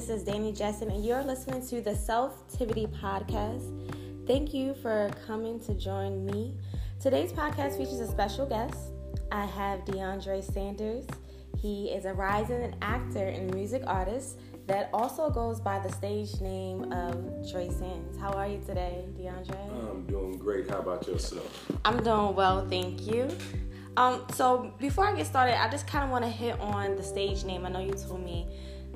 [0.00, 4.26] This is Danny Jessen, and you're listening to the Self Tivity Podcast.
[4.26, 6.54] Thank you for coming to join me.
[6.98, 8.94] Today's podcast features a special guest.
[9.30, 11.04] I have DeAndre Sanders.
[11.58, 16.90] He is a rising actor and music artist that also goes by the stage name
[16.92, 18.16] of Dre Sands.
[18.16, 19.90] How are you today, DeAndre?
[19.90, 20.70] I'm doing great.
[20.70, 21.70] How about yourself?
[21.84, 23.28] I'm doing well, thank you.
[23.98, 27.02] Um, so before I get started, I just kind of want to hit on the
[27.02, 27.66] stage name.
[27.66, 28.48] I know you told me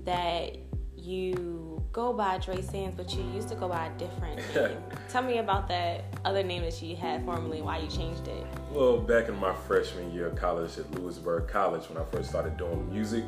[0.05, 0.57] that
[1.05, 4.79] you go by Dre Sands, but you used to go by a different name.
[5.09, 8.47] Tell me about that other name that you had formerly why you changed it.
[8.73, 12.57] Well, back in my freshman year of college at Louisburg College, when I first started
[12.57, 13.25] doing music,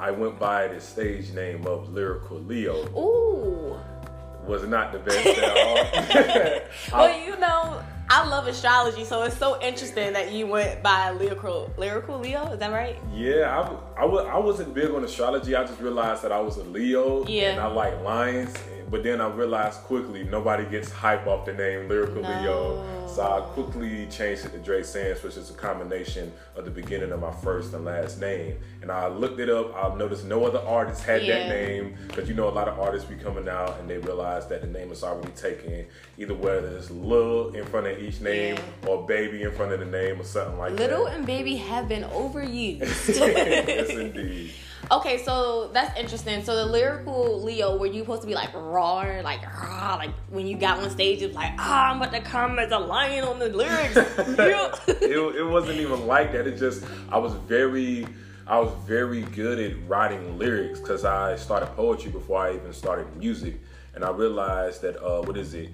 [0.00, 2.86] I went by the stage name of Lyrical Leo.
[2.98, 3.78] Ooh.
[4.46, 6.60] Was not the best at all.
[6.92, 11.72] well, you know, I love astrology, so it's so interesting that you went by lyrical
[11.78, 12.52] lyrical Leo.
[12.52, 12.98] Is that right?
[13.12, 15.56] Yeah, I, I, I wasn't big on astrology.
[15.56, 17.52] I just realized that I was a Leo, yeah.
[17.52, 18.54] and I like lions.
[18.94, 22.28] But then I realized quickly nobody gets hype off the name Lyrical no.
[22.28, 23.08] Leo.
[23.08, 27.10] So I quickly changed it to Dre Sands, which is a combination of the beginning
[27.10, 28.56] of my first and last name.
[28.82, 29.74] And I looked it up.
[29.74, 31.40] I noticed no other artists had yeah.
[31.40, 34.46] that name because you know a lot of artists be coming out and they realize
[34.46, 35.86] that the name is already taken,
[36.16, 38.88] either whether it's Lil in front of each name yeah.
[38.88, 40.90] or Baby in front of the name or something like Little that.
[40.90, 43.08] Little and Baby have been overused.
[43.08, 44.52] yes, indeed.
[44.90, 46.44] Okay, so that's interesting.
[46.44, 50.46] So the lyrical Leo, were you supposed to be like raw, like raw, like when
[50.46, 53.24] you got on stage, it was like, ah, I'm about to come as a lion
[53.24, 53.96] on the lyrics.
[54.88, 56.46] it, it wasn't even like that.
[56.46, 58.06] It just I was very
[58.46, 63.16] I was very good at writing lyrics because I started poetry before I even started
[63.16, 63.60] music,
[63.94, 65.70] and I realized that uh, what is it?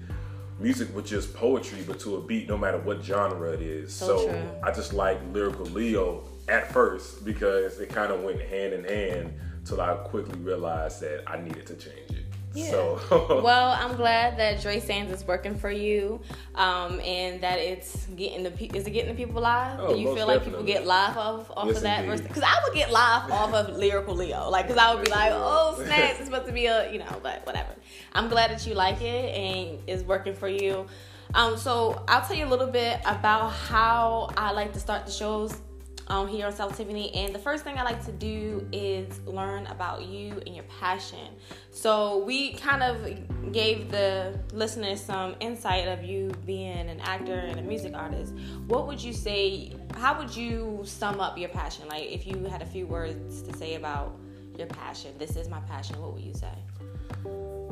[0.59, 3.91] Music was just poetry, but to a beat, no matter what genre it is.
[3.91, 8.73] So, so I just like lyrical Leo at first because it kind of went hand
[8.73, 9.33] in hand
[9.65, 12.25] till I quickly realized that I needed to change it.
[12.53, 12.69] Yeah.
[12.69, 13.41] So.
[13.43, 16.19] well, I'm glad that Dre Sands is working for you,
[16.55, 19.79] um, and that it's getting the pe- is it getting the people live?
[19.79, 22.05] Oh, Do you feel like people get live off off yes, of that?
[22.05, 25.31] Because I would get live off of lyrical Leo, like because I would be like,
[25.33, 27.73] oh snaps, it's supposed to be a you know, but whatever.
[28.13, 30.87] I'm glad that you like it and is working for you.
[31.33, 35.11] Um, so I'll tell you a little bit about how I like to start the
[35.11, 35.61] shows
[36.11, 37.15] um, here on Self Tivity.
[37.15, 41.29] And the first thing I like to do is learn about you and your passion.
[41.71, 47.59] So we kind of gave the listeners some insight of you being an actor and
[47.59, 48.33] a music artist.
[48.67, 49.73] What would you say?
[49.95, 51.87] How would you sum up your passion?
[51.87, 54.19] Like if you had a few words to say about
[54.57, 56.01] your passion, this is my passion.
[56.01, 56.53] What would you say?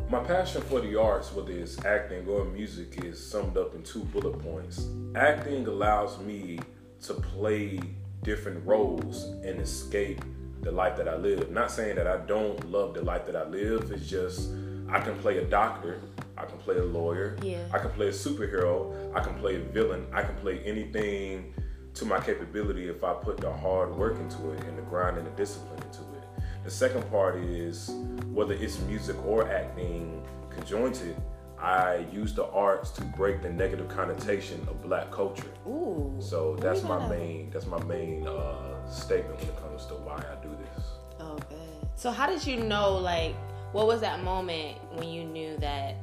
[0.09, 4.05] My passion for the arts, whether it's acting or music, is summed up in two
[4.05, 4.87] bullet points.
[5.15, 6.59] Acting allows me
[7.01, 7.79] to play
[8.23, 10.23] different roles and escape
[10.61, 11.51] the life that I live.
[11.51, 14.51] Not saying that I don't love the life that I live, it's just
[14.89, 16.01] I can play a doctor,
[16.37, 17.63] I can play a lawyer, yeah.
[17.73, 21.53] I can play a superhero, I can play a villain, I can play anything
[21.95, 25.25] to my capability if I put the hard work into it and the grind and
[25.25, 26.43] the discipline into it.
[26.63, 27.91] The second part is
[28.31, 31.15] whether it's music or acting conjointed,
[31.61, 35.51] I use the arts to break the negative connotation of black culture.
[35.67, 36.15] Ooh.
[36.19, 40.41] So that's my main that's my main uh, statement when it comes to why I
[40.41, 40.85] do this.
[41.19, 41.89] Oh, good.
[41.95, 43.35] So how did you know like
[43.73, 45.95] what was that moment when you knew that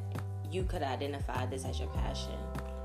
[0.51, 2.37] you could identify this as your passion?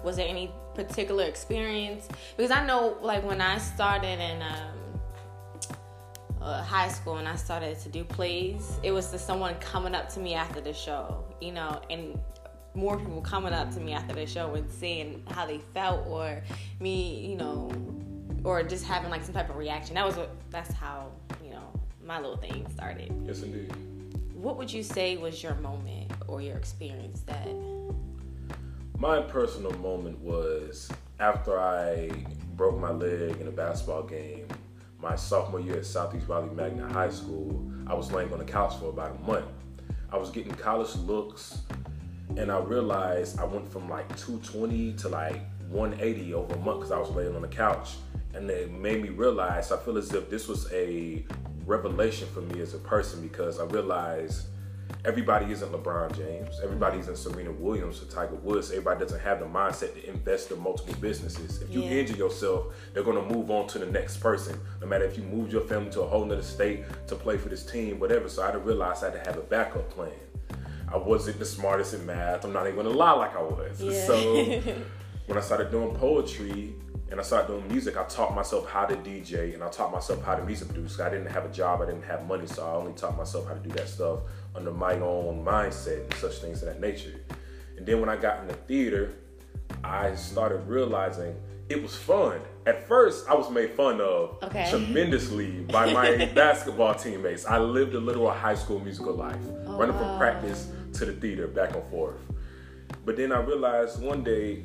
[0.04, 2.08] Was there any particular experience?
[2.38, 5.02] Because I know like when I started in um,
[6.42, 10.10] uh, high school and I started to do plays, it was just someone coming up
[10.14, 12.18] to me after the show, you know, and
[12.74, 16.42] more people coming up to me after the show and saying how they felt or
[16.80, 17.72] me, you know,
[18.44, 19.96] or just having like some type of reaction.
[19.96, 21.12] That was what that's how,
[21.44, 21.72] you know,
[22.06, 23.14] my little thing started.
[23.26, 23.74] Yes indeed.
[24.34, 27.48] What would you say was your moment or your experience that
[28.98, 30.90] my personal moment was
[31.20, 32.10] after I
[32.56, 34.48] broke my leg in a basketball game
[35.01, 37.72] my sophomore year at Southeast Raleigh Magnet High School.
[37.88, 39.48] I was laying on the couch for about a month.
[40.12, 41.62] I was getting college looks
[42.38, 46.92] and I realized I went from like 220 to like 180 over a month because
[46.92, 47.95] I was laying on the couch.
[48.33, 51.25] And it made me realize I feel as if this was a
[51.66, 54.48] revelation for me as a person because I realized
[55.06, 58.72] everybody isn't LeBron James, everybody isn't Serena Williams or Tiger Woods.
[58.72, 61.62] Everybody doesn't have the mindset to invest in multiple businesses.
[61.62, 61.89] If you yeah.
[61.89, 64.60] injure yourself, they're gonna move on to the next person.
[64.80, 67.50] No matter if you moved your family to a whole nother state to play for
[67.50, 68.30] this team, whatever.
[68.30, 70.12] So I had to realize I had to have a backup plan.
[70.94, 72.44] I wasn't the smartest in math.
[72.44, 73.82] I'm not even gonna lie like I was.
[73.82, 74.06] Yeah.
[74.06, 74.44] So
[75.26, 76.76] when I started doing poetry
[77.10, 80.24] and I started doing music, I taught myself how to DJ and I taught myself
[80.24, 81.00] how to music produce.
[81.00, 83.54] I didn't have a job, I didn't have money, so I only taught myself how
[83.54, 84.20] to do that stuff
[84.54, 87.22] under my own mindset and such things of that nature.
[87.78, 89.14] And then when I got in the theater,
[89.84, 91.36] I started realizing
[91.70, 92.42] it was fun.
[92.66, 94.70] At first, I was made fun of Okay.
[94.70, 97.46] tremendously by my basketball teammates.
[97.46, 100.10] I lived a literal high school musical life, oh, running wow.
[100.10, 102.20] from practice to the theater, back and forth.
[103.06, 104.64] But then I realized one day,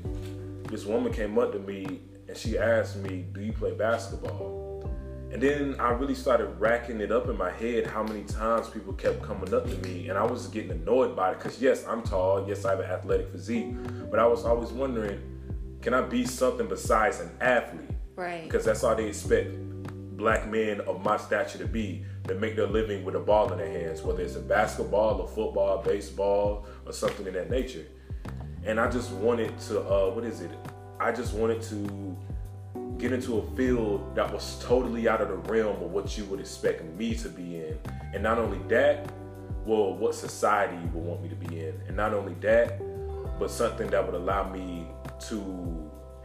[0.69, 4.57] this woman came up to me and she asked me, "Do you play basketball?"
[5.33, 8.93] And then I really started racking it up in my head how many times people
[8.93, 11.41] kept coming up to me, and I was getting annoyed by it.
[11.41, 13.75] Cause yes, I'm tall, yes, I have an athletic physique,
[14.11, 15.21] but I was always wondering,
[15.83, 17.91] can I be something besides an athlete?
[18.15, 18.45] Right.
[18.45, 19.55] Because that's all they expect
[20.17, 23.59] black men of my stature to be that make their living with a ball in
[23.59, 27.85] their hands, whether it's a basketball or football, baseball, or something in that nature.
[28.65, 30.51] And I just wanted to, uh, what is it?
[30.99, 32.17] I just wanted to
[32.99, 36.41] get into a field that was totally out of the realm of what you would
[36.41, 37.79] expect me to be in.
[38.15, 39.13] And not only that,
[39.65, 41.75] well, what society would want me to be in.
[41.87, 42.81] And not only that,
[43.39, 44.87] but something that would allow me
[45.29, 45.76] to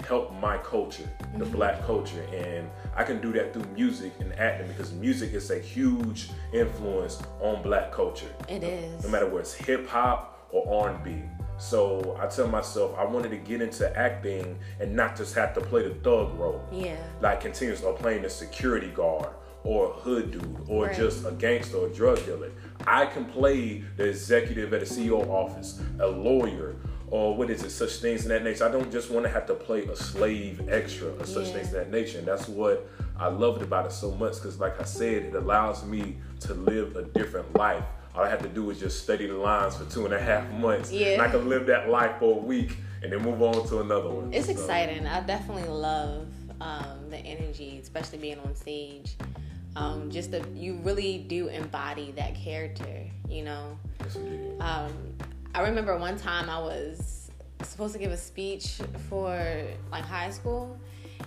[0.05, 1.53] help my culture, the mm-hmm.
[1.55, 2.21] black culture.
[2.33, 7.21] And I can do that through music and acting because music is a huge influence
[7.39, 9.03] on black culture It is.
[9.03, 11.21] no matter whether it's hip hop or R&B.
[11.57, 15.61] So I tell myself I wanted to get into acting and not just have to
[15.61, 16.97] play the thug role, Yeah.
[17.21, 19.29] like continuous or playing the security guard
[19.63, 20.95] or a hood dude or Right.
[20.95, 22.49] just a gangster or drug dealer.
[22.87, 26.75] I can play the executive at a CEO office, a lawyer,
[27.11, 28.65] or what is it, such things in that nature.
[28.65, 31.53] I don't just want to have to play a slave extra or such Yeah.
[31.53, 32.17] things in that nature.
[32.19, 32.87] And that's what
[33.19, 36.95] I loved about it so much because, like I said, it allows me to live
[36.95, 37.83] a different life.
[38.15, 40.49] All I have to do is just study the lines for two and a half
[40.53, 40.91] months.
[40.91, 41.07] Yeah.
[41.09, 44.09] And I can live that life for a week and then move on to another
[44.09, 44.33] one.
[44.33, 45.05] It's So, exciting.
[45.05, 46.27] I definitely love
[46.61, 49.15] um, the energy, especially being on stage.
[49.75, 53.77] Um, just the you really do embody that character, you know.
[54.01, 54.59] yes, indeed.
[54.61, 54.91] Um,
[55.53, 57.29] I remember one time I was
[57.63, 60.79] supposed to give a speech for like high school,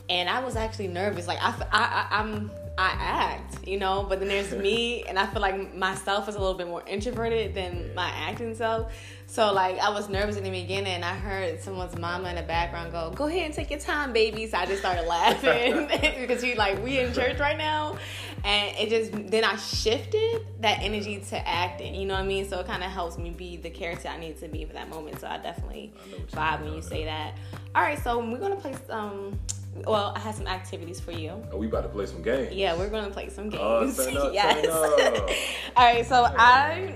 [0.08, 1.26] and I was actually nervous.
[1.26, 5.26] Like I, I, I, am I act, you know, but then there's me, and I
[5.26, 8.92] feel like myself is a little bit more introverted than my acting self.
[9.26, 12.42] So like I was nervous in the beginning, and I heard someone's mama in the
[12.42, 15.86] background go, "Go ahead and take your time, baby." So I just started laughing
[16.20, 17.98] because she like we in church right now,
[18.44, 21.94] and it just then I shifted that energy to acting.
[21.94, 22.46] You know what I mean?
[22.48, 24.88] So it kind of helps me be the character I need to be for that
[24.90, 25.18] moment.
[25.20, 27.36] So I definitely I know what you vibe when you say that.
[27.74, 29.38] All right, so we're gonna play some.
[29.86, 31.30] Well, I have some activities for you.
[31.50, 32.54] Are we about to play some games?
[32.54, 33.96] Yeah, we're gonna play some Oh, games.
[33.96, 34.66] turn up, yes.
[35.76, 36.94] All right, so I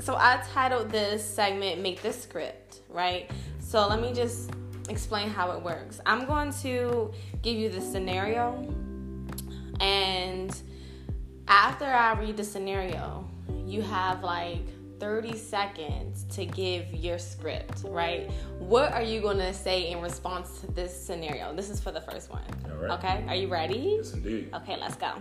[0.00, 3.28] so I titled this segment "Make the Script," right?
[3.58, 4.50] So let me just
[4.88, 6.00] explain how it works.
[6.06, 7.10] I'm going to
[7.42, 8.64] give you the scenario,
[9.80, 10.56] and
[11.50, 13.28] after I read the scenario,
[13.66, 14.62] you have like
[15.00, 18.30] 30 seconds to give your script, right?
[18.60, 21.52] What are you gonna say in response to this scenario?
[21.52, 22.44] This is for the first one.
[22.78, 22.92] Right.
[22.92, 23.96] Okay, are you ready?
[23.96, 24.50] Yes, indeed.
[24.54, 25.14] Okay, let's go.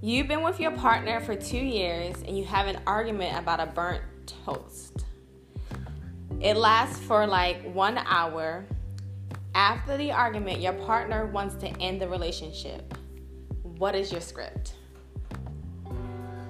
[0.00, 3.66] You've been with your partner for two years and you have an argument about a
[3.66, 4.02] burnt
[4.44, 5.04] toast.
[6.40, 8.64] It lasts for like one hour.
[9.54, 12.94] After the argument, your partner wants to end the relationship.
[13.62, 14.72] What is your script?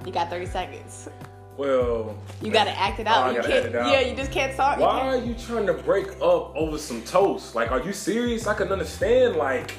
[0.04, 1.08] You got 30 seconds.
[1.56, 3.26] Well, You gotta act it Oh, out.
[3.26, 3.92] I you can't, act it out.
[3.92, 4.78] Yeah, you just can't talk.
[4.78, 7.54] you Why can't- are you trying to break up over some toast?
[7.54, 8.46] Like, are you serious?
[8.46, 9.74] I can understand like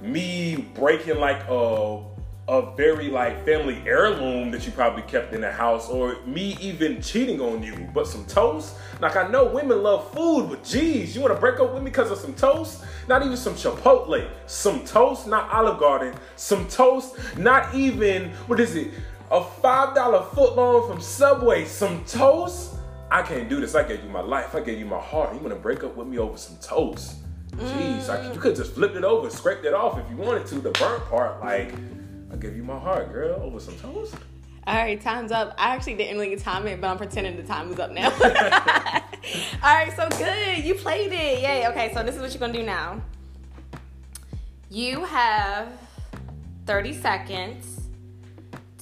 [0.00, 2.02] me breaking like a
[2.46, 7.00] a very like family heirloom that you probably kept in the house, or me even
[7.00, 7.88] cheating on you.
[7.94, 8.74] But some toast?
[9.00, 11.90] Like I know women love food, but geez, you want to break up with me
[11.90, 12.84] because of some toast?
[13.08, 18.76] Not even some Chipotle, some toast, not Olive Garden, some toast, not even what is
[18.76, 18.90] it?
[19.30, 22.74] A five dollar footlong from Subway, some toast.
[23.10, 23.74] I can't do this.
[23.74, 24.54] I gave you my life.
[24.54, 25.34] I gave you my heart.
[25.34, 27.16] You want to break up with me over some toast?
[27.56, 30.56] Jeez, like, you could just flipped it over, scraped it off if you wanted to.
[30.56, 31.72] The burnt part, like,
[32.32, 34.16] I gave you my heart, girl, over some toast.
[34.66, 35.54] All right, time's up.
[35.58, 38.10] I actually didn't really time it, but I'm pretending the time is up now.
[39.62, 40.64] All right, so good.
[40.64, 41.42] You played it.
[41.42, 41.68] Yay.
[41.68, 43.00] Okay, so this is what you're going to do now.
[44.70, 45.68] You have
[46.66, 47.83] 30 seconds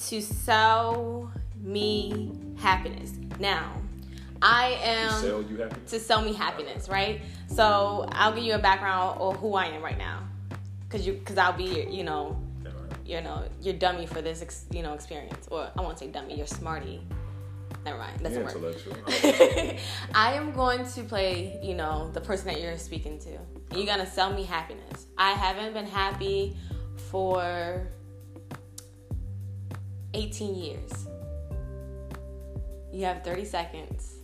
[0.08, 3.12] to sell me happiness.
[3.38, 3.72] Now,
[4.40, 5.44] I am Sell
[5.88, 7.20] to sell me happiness, right?
[7.46, 10.26] So I'll give you a background of who I am right now,
[10.88, 12.40] cause you, cause I'll be, you know,
[13.04, 16.36] you know, you're dummy for this, ex, you know, experience, or I won't say dummy,
[16.36, 17.02] you're smarty
[17.84, 18.20] Never mind.
[18.22, 18.54] You're work.
[18.54, 18.94] intellectual.
[20.14, 23.38] I am going to play, you know, the person that you're speaking to.
[23.76, 25.06] You're gonna sell me happiness.
[25.18, 26.56] I haven't been happy
[27.10, 27.88] for
[30.14, 31.06] 18 years.
[32.92, 34.16] You have 30 seconds.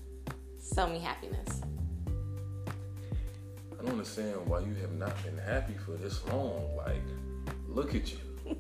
[0.59, 1.63] Sell me happiness.
[3.79, 6.77] I don't understand why you have not been happy for this long.
[6.77, 7.03] Like,
[7.69, 8.19] look at you.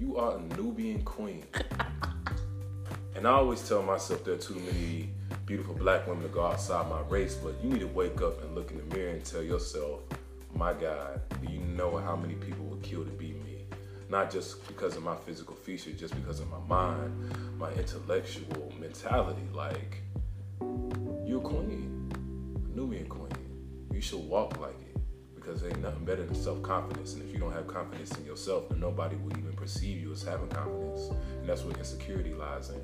[0.00, 1.44] You are a Nubian queen.
[3.14, 5.10] And I always tell myself there are too many
[5.46, 8.52] beautiful black women to go outside my race, but you need to wake up and
[8.54, 10.00] look in the mirror and tell yourself,
[10.56, 13.31] my God, do you know how many people would kill to be?
[14.12, 19.40] Not just because of my physical features, just because of my mind, my intellectual mentality.
[19.54, 20.02] Like,
[21.24, 22.12] you're a queen,
[22.54, 23.32] a Nubian queen.
[23.90, 25.00] You should walk like it
[25.34, 27.14] because there ain't nothing better than self confidence.
[27.14, 30.22] And if you don't have confidence in yourself, then nobody will even perceive you as
[30.22, 31.08] having confidence.
[31.40, 32.82] And that's where insecurity lies in.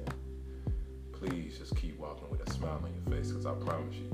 [1.13, 4.11] Please just keep walking with a smile on your face because I promise you,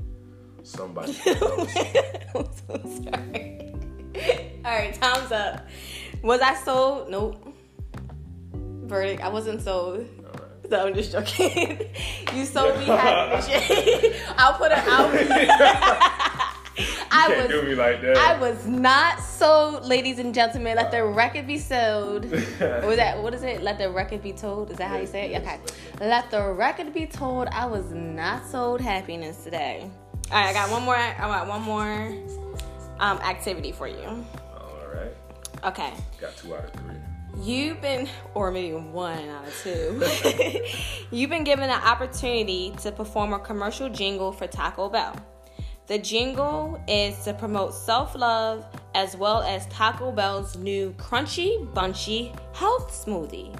[0.63, 2.01] somebody will notice you.
[2.35, 3.73] I'm so sorry.
[4.65, 5.67] All right, time's up.
[6.25, 7.11] Was I sold?
[7.11, 7.53] Nope.
[8.53, 9.21] Verdict.
[9.21, 9.99] I wasn't sold.
[9.99, 10.71] Right.
[10.71, 11.79] So I'm just joking.
[12.33, 14.17] you sold me happiness.
[14.35, 15.13] I'll put it out.
[17.11, 18.17] I Can't was do me like that.
[18.17, 20.75] I was not sold, ladies and gentlemen.
[20.77, 22.25] Let the record be sold.
[22.31, 23.21] Was that?
[23.21, 23.61] What is it?
[23.61, 24.71] Let the record be told.
[24.71, 25.43] Is that how you say it?
[25.43, 25.59] Okay.
[25.99, 27.49] Let the record be told.
[27.49, 29.87] I was not sold happiness today.
[30.31, 30.95] All right, I got one more.
[30.95, 32.17] I got one more
[32.99, 34.25] um, activity for you.
[35.65, 35.93] Okay.
[36.21, 36.95] Got two out of three.
[37.41, 40.01] You've been, or maybe one out of two,
[41.11, 45.15] you've been given an opportunity to perform a commercial jingle for Taco Bell.
[45.87, 52.31] The jingle is to promote self love as well as Taco Bell's new Crunchy Bunchy
[52.53, 53.57] Health Smoothie.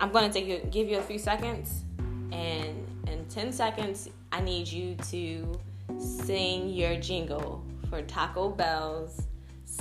[0.00, 1.84] I'm going to take you, give you a few seconds,
[2.32, 5.60] and in 10 seconds, I need you to
[5.98, 9.26] sing your jingle for Taco Bell's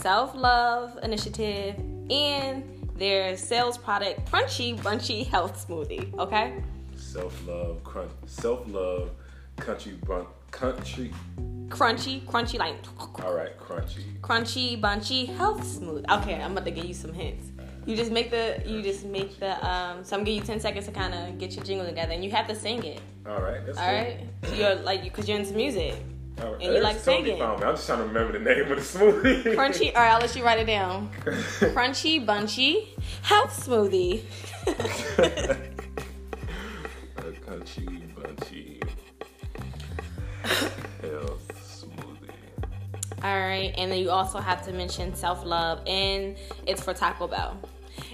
[0.02, 1.76] self love initiative
[2.10, 2.64] and
[2.96, 6.18] their sales product, Crunchy Bunchy Health Smoothie.
[6.18, 6.62] Okay?
[6.96, 9.12] Self love, crunch, self love,
[9.58, 11.12] country, bun, country.
[11.70, 12.76] Crunchy, crunchy, like
[13.24, 14.04] All right, crunchy.
[14.22, 16.04] crunchy bunchy health smooth.
[16.10, 17.52] Okay, I'm about to give you some hints.
[17.86, 20.60] You just make the you just make the um so I'm gonna give you 10
[20.60, 23.00] seconds to kind of get your jingle together and you have to sing it.
[23.28, 23.94] All right, that's All cool.
[23.94, 24.20] right?
[24.56, 25.96] You're like you cause you're into music.
[26.40, 26.62] Right.
[26.62, 27.42] And you like singing.
[27.42, 29.44] I'm just trying to remember the name of the smoothie.
[29.56, 31.10] Crunchy, all right, I'll let you write it down.
[31.26, 32.90] Crunchy bunchy
[33.22, 34.24] health smoothie.
[37.18, 38.82] A country bunchy
[41.02, 43.24] health smoothie.
[43.24, 47.28] All right, and then you also have to mention self love, and it's for Taco
[47.28, 47.60] Bell.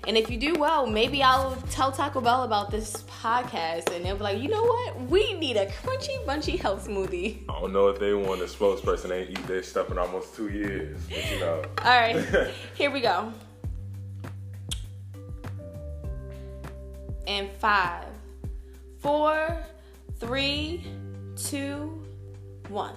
[0.08, 4.18] And if you do well, maybe I'll tell Taco Bell about this podcast, and they'll
[4.18, 5.02] be like, you know what?
[5.02, 7.44] We need a crunchy bunchy health smoothie.
[7.50, 9.10] I don't know if they want a spokesperson.
[9.10, 10.98] They ain't eat their stuff in almost two years.
[11.10, 11.64] But you know.
[11.84, 13.32] All right, here we go.
[17.28, 18.06] And five,
[19.00, 19.58] four,
[20.20, 20.86] three,
[21.36, 22.04] two,
[22.70, 22.96] one.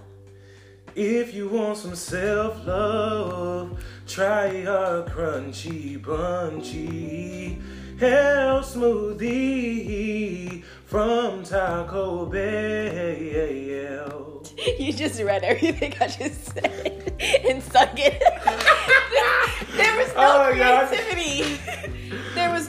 [0.94, 7.58] If you want some self love, try our crunchy bunchy
[8.00, 13.44] health smoothie from Taco Bell.
[14.78, 17.16] You just read everything I just said
[17.48, 18.20] and sung it.
[19.76, 20.88] there was no Oh, God.
[20.88, 21.22] creativity.
[21.22, 21.27] was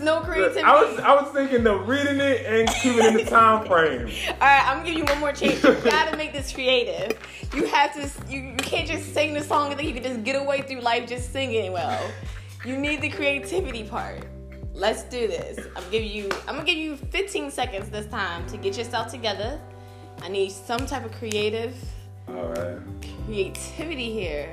[0.10, 0.62] no creativity.
[0.62, 4.08] I was I was thinking of reading it and keeping it in the time frame.
[4.30, 5.64] All right, I'm gonna give you one more chance.
[5.64, 7.18] You gotta make this creative.
[7.54, 8.32] You have to.
[8.32, 10.82] You, you can't just sing the song and think you can just get away through
[10.82, 12.00] life just singing well.
[12.66, 14.26] You need the creativity part.
[14.74, 15.66] Let's do this.
[15.76, 16.30] I'm give you.
[16.48, 19.60] I'm gonna give you 15 seconds this time to get yourself together.
[20.22, 21.76] I need some type of creative
[22.28, 22.78] All right,
[23.26, 24.50] creativity here.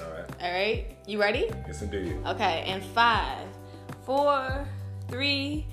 [0.00, 0.24] all right.
[0.40, 1.50] All right, you ready?
[1.66, 2.16] Yes, indeed.
[2.24, 3.46] Okay, and five,
[4.10, 4.66] four,
[5.06, 5.64] three,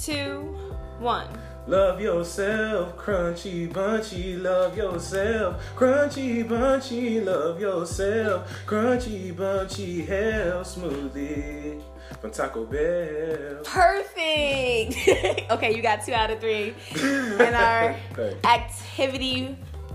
[0.00, 0.56] two,
[0.98, 1.28] one.
[1.66, 11.82] Love yourself, crunchy bunchy, love yourself, crunchy bunchy, love yourself, crunchy bunchy health smoothie
[12.18, 13.62] from Taco Bell.
[13.62, 15.50] Perfect.
[15.50, 17.94] okay, you got two out of three in our
[18.44, 19.54] activity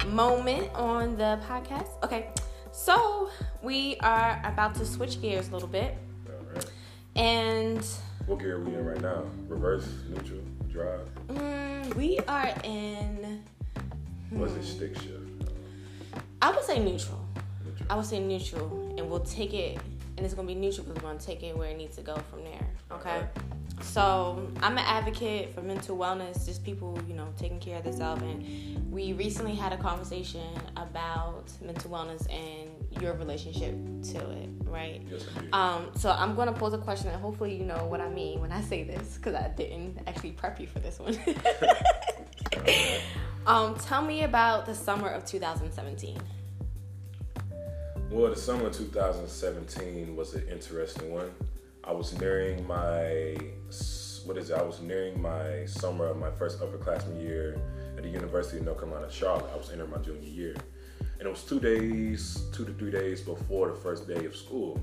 [0.09, 1.89] moment on the podcast.
[2.03, 2.29] Okay,
[2.71, 3.31] so
[3.63, 5.97] we are about to switch gears a little bit.
[7.17, 7.85] And
[8.25, 9.23] What gear are we in right now?
[9.47, 11.07] Reverse, neutral, drive.
[11.27, 13.43] mm, we are in.
[14.29, 14.63] What's it?
[14.63, 15.13] Stick shift.
[16.41, 17.25] I would say neutral.
[17.65, 17.87] Neutral.
[17.89, 19.77] I would say neutral, and we'll take it,
[20.17, 22.15] and it's gonna be neutral because we're gonna take it where it needs to go
[22.29, 22.67] from there.
[22.91, 23.23] Okay.
[23.81, 28.21] So I'm an advocate for mental wellness, just people, you know, taking care of themselves.
[28.23, 32.69] And we recently had a conversation about mental wellness and
[33.01, 33.75] your relationship
[34.13, 35.01] to it, right?
[35.09, 35.25] Yes.
[35.53, 38.41] Um, so I'm going to pose a question, and hopefully you know what I mean
[38.41, 41.17] when I say this, because I didn't actually prep you for this one.
[43.47, 46.17] um, tell me about the summer of 2017.
[48.09, 51.29] Well, the summer of 2017 was an interesting one.
[51.87, 53.37] I was nearing my
[54.25, 54.57] what is it?
[54.57, 57.61] I was nearing my summer of my first upperclassman year
[57.95, 59.49] at the University of North Carolina, Charlotte.
[59.53, 60.55] I was entering my junior year,
[61.17, 64.77] and it was two days, two to three days before the first day of school,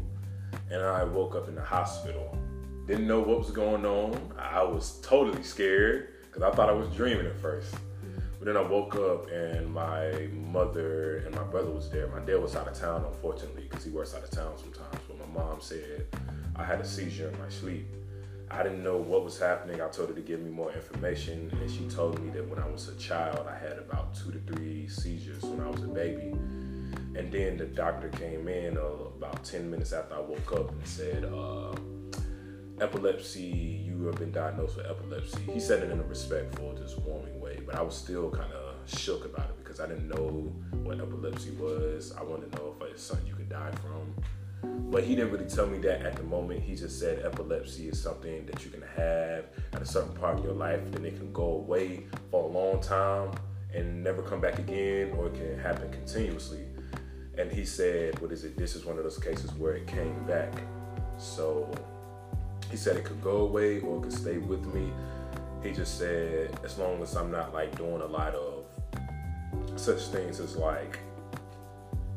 [0.70, 2.38] and I woke up in the hospital.
[2.87, 4.32] Didn't know what was going on.
[4.38, 7.75] I was totally scared because I thought I was dreaming at first.
[8.38, 12.06] But then I woke up and my mother and my brother was there.
[12.08, 15.02] My dad was out of town, unfortunately, because he works out of town sometimes.
[15.06, 16.06] But my mom said
[16.56, 17.87] I had a seizure in my sleep.
[18.50, 19.80] I didn't know what was happening.
[19.80, 22.68] I told her to give me more information, and she told me that when I
[22.68, 26.32] was a child, I had about two to three seizures when I was a baby.
[27.16, 30.87] And then the doctor came in uh, about 10 minutes after I woke up and
[30.87, 31.75] said, uh,
[32.80, 35.42] Epilepsy, you have been diagnosed with epilepsy.
[35.52, 38.75] He said it in a respectful, just warming way, but I was still kind of
[38.87, 42.12] shook about it because I didn't know what epilepsy was.
[42.18, 44.14] I wanted to know if it's something you could die from.
[44.94, 46.62] But he didn't really tell me that at the moment.
[46.62, 50.44] He just said epilepsy is something that you can have at a certain part of
[50.44, 53.32] your life, then it can go away for a long time
[53.74, 56.60] and never come back again, or it can happen continuously.
[57.36, 58.56] And he said, What is it?
[58.56, 60.52] This is one of those cases where it came back.
[61.18, 61.68] So
[62.70, 64.92] he said it could go away or it could stay with me.
[65.64, 68.64] He just said, as long as I'm not like doing a lot of
[69.74, 71.00] such things as like,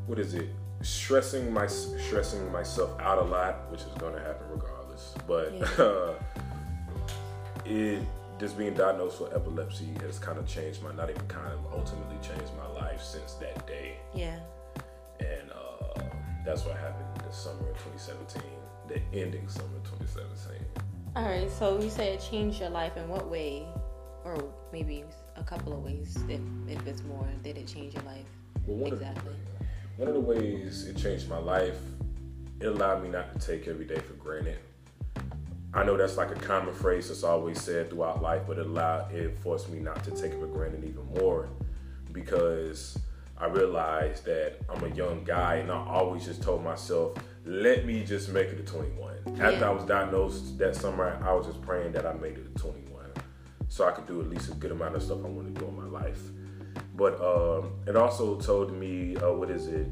[0.06, 0.50] what is it?
[0.82, 5.16] Stressing my stressing myself out a lot, which is going to happen regardless.
[5.28, 5.64] But yeah.
[5.84, 6.14] uh,
[7.66, 8.02] it
[8.40, 12.18] just being diagnosed with epilepsy has kind of changed my not even kind of ultimately
[12.22, 13.98] changed my life since that day.
[14.14, 14.40] Yeah.
[15.20, 16.02] And uh,
[16.46, 18.42] that's what happened this summer of 2017,
[18.88, 20.62] the ending summer of 2017.
[21.16, 21.50] All right.
[21.50, 23.66] So you said it changed your life in what way,
[24.24, 24.38] or
[24.72, 25.04] maybe
[25.36, 27.28] a couple of ways, if if it's more.
[27.44, 28.26] Did it change your life?
[28.68, 29.34] Well, exactly.
[29.98, 31.80] One of the ways it changed my life,
[32.60, 34.60] it allowed me not to take every day for granted.
[35.74, 39.12] I know that's like a common phrase that's always said throughout life, but it allowed
[39.12, 41.50] it forced me not to take it for granted even more
[42.14, 43.00] because
[43.40, 48.04] I realized that I'm a young guy and I always just told myself, let me
[48.04, 49.16] just make it to 21.
[49.36, 49.50] Yeah.
[49.50, 52.62] After I was diagnosed that summer, I was just praying that I made it to
[52.62, 53.04] 21
[53.68, 55.68] so I could do at least a good amount of stuff I want to do
[55.68, 56.22] in my life.
[56.98, 59.88] But um, it also told me, uh, what is it,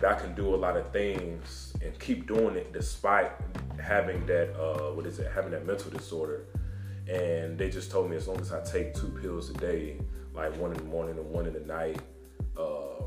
[0.00, 3.32] that I can do a lot of things and keep doing it despite
[3.80, 6.46] having that, uh, what is it, having that mental disorder.
[7.08, 9.98] And they just told me as long as I take two pills a day,
[10.34, 12.00] like one in the morning and one in the night,
[12.58, 13.04] uh,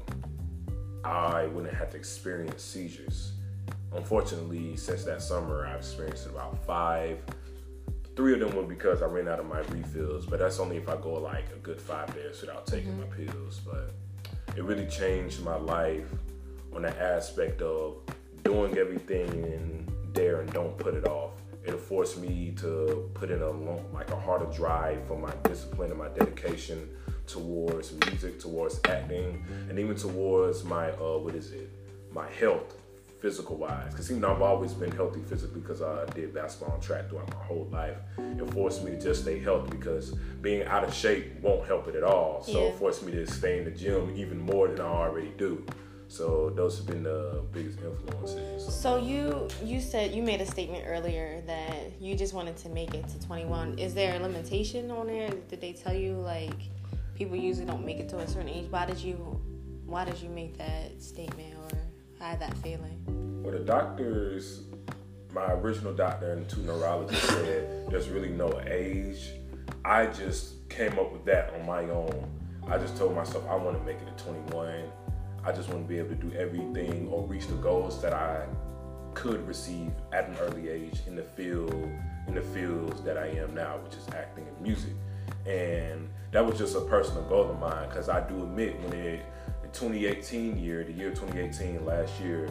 [1.04, 3.34] I wouldn't have to experience seizures.
[3.94, 7.18] Unfortunately, since that summer, I've experienced about five
[8.20, 10.90] Three of them were because I ran out of my refills, but that's only if
[10.90, 13.26] I go like a good five days without taking mm-hmm.
[13.26, 13.62] my pills.
[13.66, 13.94] But
[14.58, 16.04] it really changed my life
[16.76, 18.02] on the aspect of
[18.44, 21.32] doing everything and there and don't put it off.
[21.64, 25.90] It forced me to put in a long, like a harder drive for my discipline
[25.92, 26.90] and my dedication
[27.26, 31.70] towards music, towards acting, and even towards my uh, what is it,
[32.12, 32.79] my health
[33.20, 33.92] physical wise.
[33.92, 37.30] Because you know I've always been healthy physically because I did basketball and track throughout
[37.30, 37.98] my whole life.
[38.18, 41.96] It forced me to just stay healthy because being out of shape won't help it
[41.96, 42.44] at all.
[42.44, 42.70] So yeah.
[42.70, 45.66] it forced me to stay in the gym even more than I already do.
[46.10, 48.74] So those have been the biggest influences.
[48.74, 52.96] So you you said you made a statement earlier that you just wanted to make
[52.96, 53.78] it to 21.
[53.78, 55.30] Is there a limitation on there?
[55.30, 56.58] Did they tell you like
[57.14, 58.66] people usually don't make it to a certain age?
[58.72, 59.40] Why did you
[59.86, 61.78] why did you make that statement or
[62.20, 63.09] had that feeling?
[63.50, 64.62] Well, the doctors,
[65.34, 69.32] my original doctor and two neurologists said there's really no age.
[69.84, 72.30] I just came up with that on my own.
[72.68, 74.84] I just told myself I want to make it to 21.
[75.44, 78.46] I just want to be able to do everything or reach the goals that I
[79.16, 81.90] could receive at an early age in the field
[82.28, 84.94] in the fields that I am now, which is acting and music.
[85.48, 89.26] And that was just a personal goal of mine because I do admit when it
[89.74, 92.50] 2018 year, the year 2018, last year,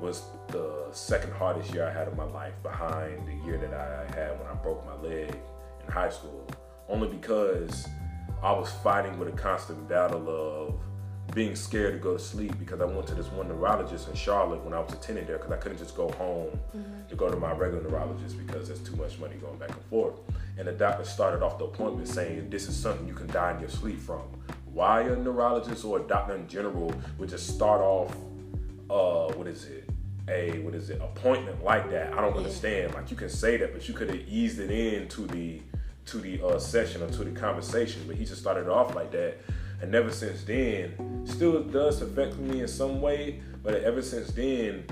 [0.00, 4.04] was the second hardest year I had of my life behind the year that I
[4.18, 5.36] had when I broke my leg
[5.84, 6.46] in high school.
[6.88, 7.86] Only because
[8.42, 10.80] I was fighting with a constant battle of
[11.34, 14.64] being scared to go to sleep because I went to this one neurologist in Charlotte
[14.64, 17.08] when I was attending there because I couldn't just go home mm-hmm.
[17.08, 20.14] to go to my regular neurologist because there's too much money going back and forth.
[20.58, 23.60] And the doctor started off the appointment saying this is something you can die in
[23.60, 24.22] your sleep from.
[24.72, 28.16] Why a neurologist or a doctor in general would just start off,
[28.88, 29.89] uh, what is it?
[30.30, 31.00] A what is it?
[31.00, 32.12] Appointment like that?
[32.12, 32.94] I don't understand.
[32.94, 35.60] Like you can say that, but you could have eased it into the
[36.06, 38.02] to the uh, session or to the conversation.
[38.06, 39.38] But he just started off like that
[39.82, 44.84] and ever since then, still does affect me in some way, but ever since then,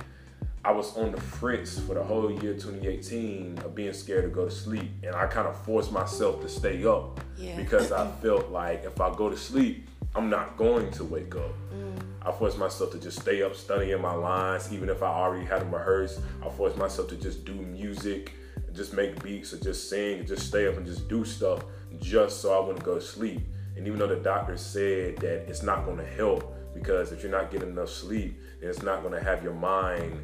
[0.64, 4.46] I was on the fritz for the whole year 2018 of being scared to go
[4.46, 4.90] to sleep.
[5.03, 7.57] And I kind of forced myself to stay up yeah.
[7.57, 11.54] because I felt like if I go to sleep, I'm not going to wake up.
[11.72, 12.02] Mm.
[12.22, 15.61] I forced myself to just stay up studying my lines, even if I already had
[15.61, 16.20] them rehearsed.
[16.44, 18.33] I forced myself to just do music,
[18.74, 21.64] just make beats, or just sing, just stay up and just do stuff
[22.00, 23.42] just so I wouldn't go to sleep.
[23.76, 27.31] And even though the doctor said that it's not going to help because if you're
[27.31, 30.20] not getting enough sleep, then it's not going to have your mind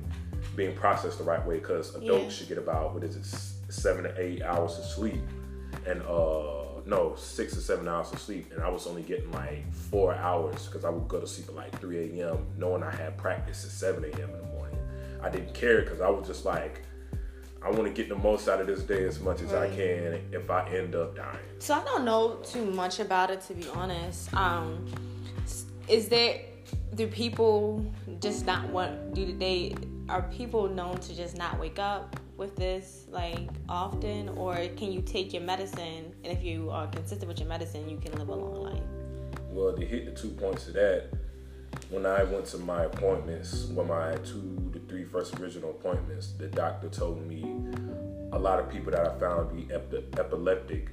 [0.56, 1.60] being processed the right way.
[1.60, 2.30] Because adults yeah.
[2.30, 5.22] should get about what is it, seven to eight hours of sleep,
[5.86, 8.52] and uh, no, six or seven hours of sleep.
[8.52, 11.54] And I was only getting like four hours because I would go to sleep at
[11.54, 12.46] like 3 a.m.
[12.58, 14.30] knowing I had practice at 7 a.m.
[14.30, 14.78] in the morning.
[15.22, 16.82] I didn't care because I was just like
[17.62, 19.72] I want to get the most out of this day as much as right.
[19.72, 21.38] I can if I end up dying.
[21.60, 24.32] So I don't know too much about it to be honest.
[24.34, 24.84] Um,
[25.88, 26.40] is there
[26.94, 27.84] do people
[28.20, 29.74] just not want to do they
[30.08, 35.00] are people known to just not wake up with this like often or can you
[35.00, 38.34] take your medicine and if you are consistent with your medicine you can live a
[38.34, 38.82] long life?
[39.50, 41.10] Well, to hit the two points of that,
[41.90, 46.48] when I went to my appointments, when my two to three first original appointments, the
[46.48, 47.44] doctor told me
[48.32, 50.90] a lot of people that I found to be epileptic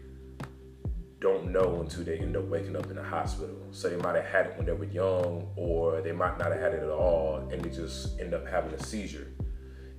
[1.21, 3.55] don't know until they end up waking up in the hospital.
[3.71, 6.59] So they might have had it when they were young, or they might not have
[6.59, 9.27] had it at all, and they just end up having a seizure.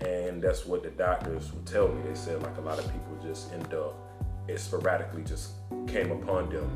[0.00, 2.02] And that's what the doctors would tell me.
[2.06, 3.96] They said like a lot of people just end up
[4.48, 5.52] it sporadically just
[5.86, 6.70] came upon them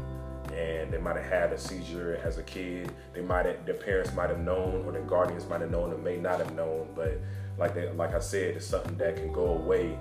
[0.53, 2.93] and they might have had a seizure as a kid.
[3.13, 5.99] They might have, their parents might have known, or their guardians might have known, or
[5.99, 6.89] may not have known.
[6.95, 7.21] But
[7.59, 9.99] like they, like I said, it's something that can go away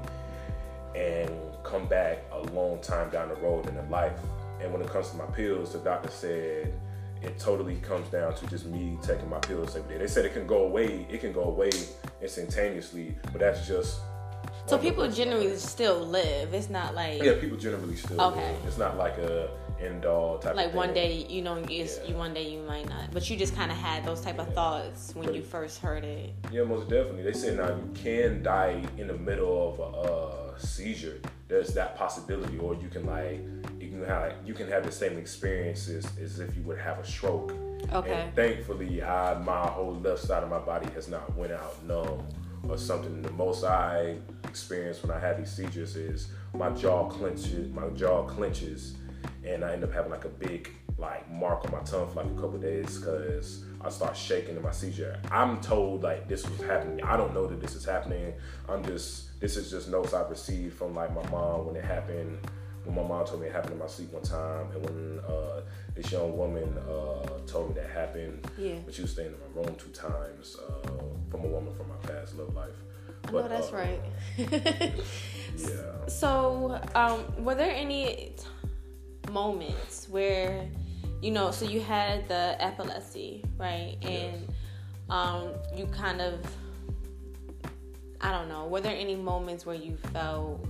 [0.96, 1.32] and
[1.64, 4.20] come back a long time down the road in their life.
[4.66, 6.74] And when it comes to my pills, the doctor said
[7.22, 10.00] it totally comes down to just me taking my pills every day.
[10.00, 11.70] They said it can go away, it can go away
[12.20, 14.00] instantaneously, but that's just
[14.66, 16.56] so people generally still live.
[16.56, 18.54] It's not like yeah, people generally still okay.
[18.54, 18.66] Live.
[18.66, 20.56] It's not like a end all type.
[20.56, 21.86] Like one day, you know, yeah.
[22.08, 24.52] you one day you might not, but you just kind of had those type of
[24.56, 26.34] thoughts when but, you first heard it.
[26.52, 27.22] Yeah, most definitely.
[27.24, 31.20] They say now you can die in the middle of a, a seizure.
[31.48, 33.42] There's that possibility, or you can like
[33.96, 37.06] you can have you can have the same experiences as if you would have a
[37.06, 37.54] stroke.
[37.94, 38.14] Okay.
[38.14, 42.28] And thankfully, I my whole left side of my body has not went out numb
[42.68, 43.22] or something.
[43.22, 48.24] The most I experience when I have these seizures is my jaw clenches, my jaw
[48.24, 48.96] clenches,
[49.46, 52.32] and I end up having like a big like mark on my tongue for like
[52.32, 55.20] a couple days because I start shaking in my seizure.
[55.32, 57.04] I'm told like this was happening.
[57.04, 58.34] I don't know that this is happening.
[58.68, 62.40] I'm just this is just notes I've received from like my mom when it happened.
[62.86, 65.62] When my mom told me it happened in my sleep one time, and when uh,
[65.96, 68.76] this young woman uh, told me that happened, yeah.
[68.86, 70.88] but she was staying in my room two times uh,
[71.30, 72.76] from a woman from my past love life.
[73.24, 74.02] But, no, that's uh, right.
[75.58, 76.08] yeah.
[76.08, 78.36] So, um, were there any
[79.32, 80.70] moments where
[81.22, 84.42] you know so you had the epilepsy right and yes.
[85.10, 86.40] um you kind of
[88.22, 90.66] i don't know were there any moments where you felt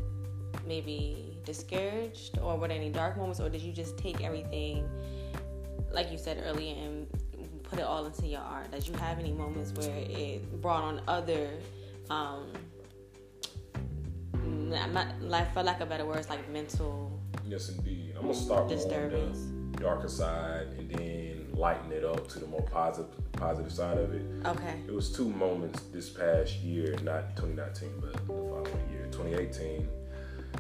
[0.68, 4.88] maybe discouraged or were there any dark moments or did you just take everything
[5.92, 7.08] like you said earlier and
[7.64, 11.02] put it all into your art did you have any moments where it brought on
[11.08, 11.50] other
[12.10, 12.48] um
[15.22, 18.14] like for lack of better words like mental Yes, indeed.
[18.16, 19.38] I'm gonna start Disturbance.
[19.38, 23.98] on the darker side and then lighten it up to the more positive positive side
[23.98, 24.26] of it.
[24.46, 24.80] Okay.
[24.88, 29.88] It was two moments this past year, not 2019, but the following year, 2018.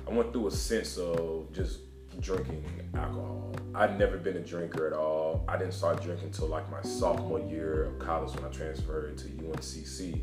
[0.07, 1.79] I went through a sense of just
[2.19, 2.63] drinking
[2.93, 3.53] alcohol.
[3.73, 5.43] I'd never been a drinker at all.
[5.47, 9.27] I didn't start drinking until like my sophomore year of college when I transferred to
[9.27, 10.21] UNCC.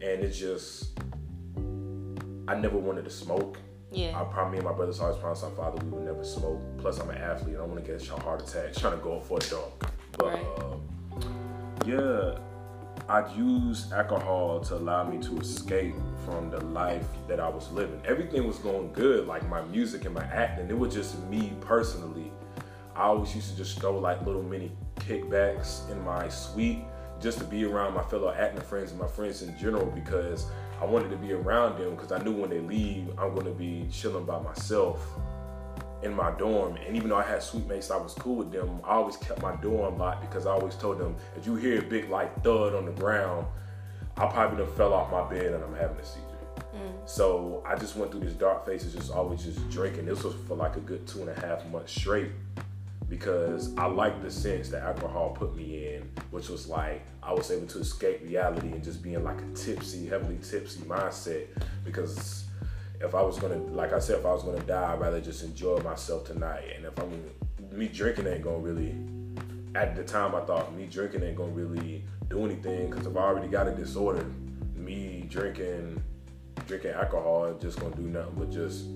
[0.00, 1.00] And it just,
[2.46, 3.58] I never wanted to smoke.
[3.90, 4.20] Yeah.
[4.20, 6.60] I probably me and my brothers always promised our father we would never smoke.
[6.78, 7.56] Plus, I'm an athlete.
[7.56, 9.72] I don't want to get a heart attack trying to go for a dunk.
[10.18, 10.46] But right.
[10.58, 10.76] uh,
[11.86, 12.38] yeah,
[13.10, 15.94] I'd use alcohol to allow me to escape
[16.26, 18.02] from the life that I was living.
[18.06, 20.68] Everything was going good, like my music and my acting.
[20.68, 22.30] It was just me personally.
[22.94, 26.80] I always used to just throw like little mini kickbacks in my suite
[27.18, 30.46] just to be around my fellow acting friends and my friends in general because
[30.78, 33.52] I wanted to be around them because I knew when they leave, I'm going to
[33.52, 35.00] be chilling by myself
[36.02, 36.76] in my dorm.
[36.76, 38.80] And even though I had suite mates, I was cool with them.
[38.84, 41.82] I always kept my dorm unlocked because I always told them, if you hear a
[41.82, 43.46] big like thud on the ground,
[44.16, 46.24] I probably done fell off my bed and I'm having a seizure.
[46.74, 47.08] Mm.
[47.08, 50.06] So I just went through this dark phase of just always just drinking.
[50.06, 52.30] This was for like a good two and a half months straight
[53.08, 57.50] because I liked the sense that alcohol put me in, which was like I was
[57.50, 61.46] able to escape reality and just being like a tipsy, heavily tipsy mindset.
[61.84, 62.44] Because
[63.00, 65.42] if I was gonna, like I said, if I was gonna die, I'd rather just
[65.42, 66.64] enjoy myself tonight.
[66.76, 67.30] And if I'm
[67.76, 68.94] me drinking ain't gonna really.
[69.74, 73.20] At the time, I thought me drinking ain't gonna really do anything because if I
[73.20, 74.26] already got a disorder,
[74.74, 76.02] me drinking
[76.66, 78.86] drinking alcohol just gonna do nothing but just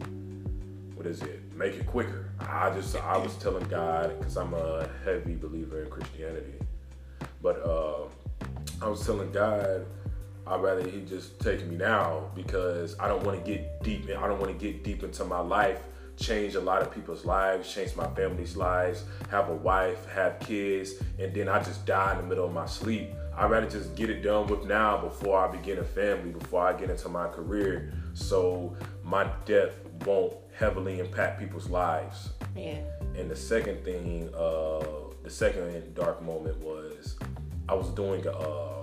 [0.95, 1.41] what is it?
[1.55, 2.31] Make it quicker.
[2.41, 6.55] I just I was telling God because I'm a heavy believer in Christianity,
[7.41, 8.09] but uh,
[8.81, 9.87] I was telling God
[10.47, 14.09] I'd rather He just take me now because I don't want to get deep.
[14.09, 15.81] In, I don't want to get deep into my life,
[16.17, 20.95] change a lot of people's lives, change my family's lives, have a wife, have kids,
[21.19, 23.11] and then I just die in the middle of my sleep.
[23.37, 26.75] I'd rather just get it done with now before I begin a family, before I
[26.75, 29.73] get into my career, so my death
[30.05, 32.31] won't heavily impact people's lives.
[32.55, 32.79] Yeah.
[33.17, 34.85] And the second thing, uh,
[35.23, 37.17] the second dark moment was
[37.69, 38.82] I was doing a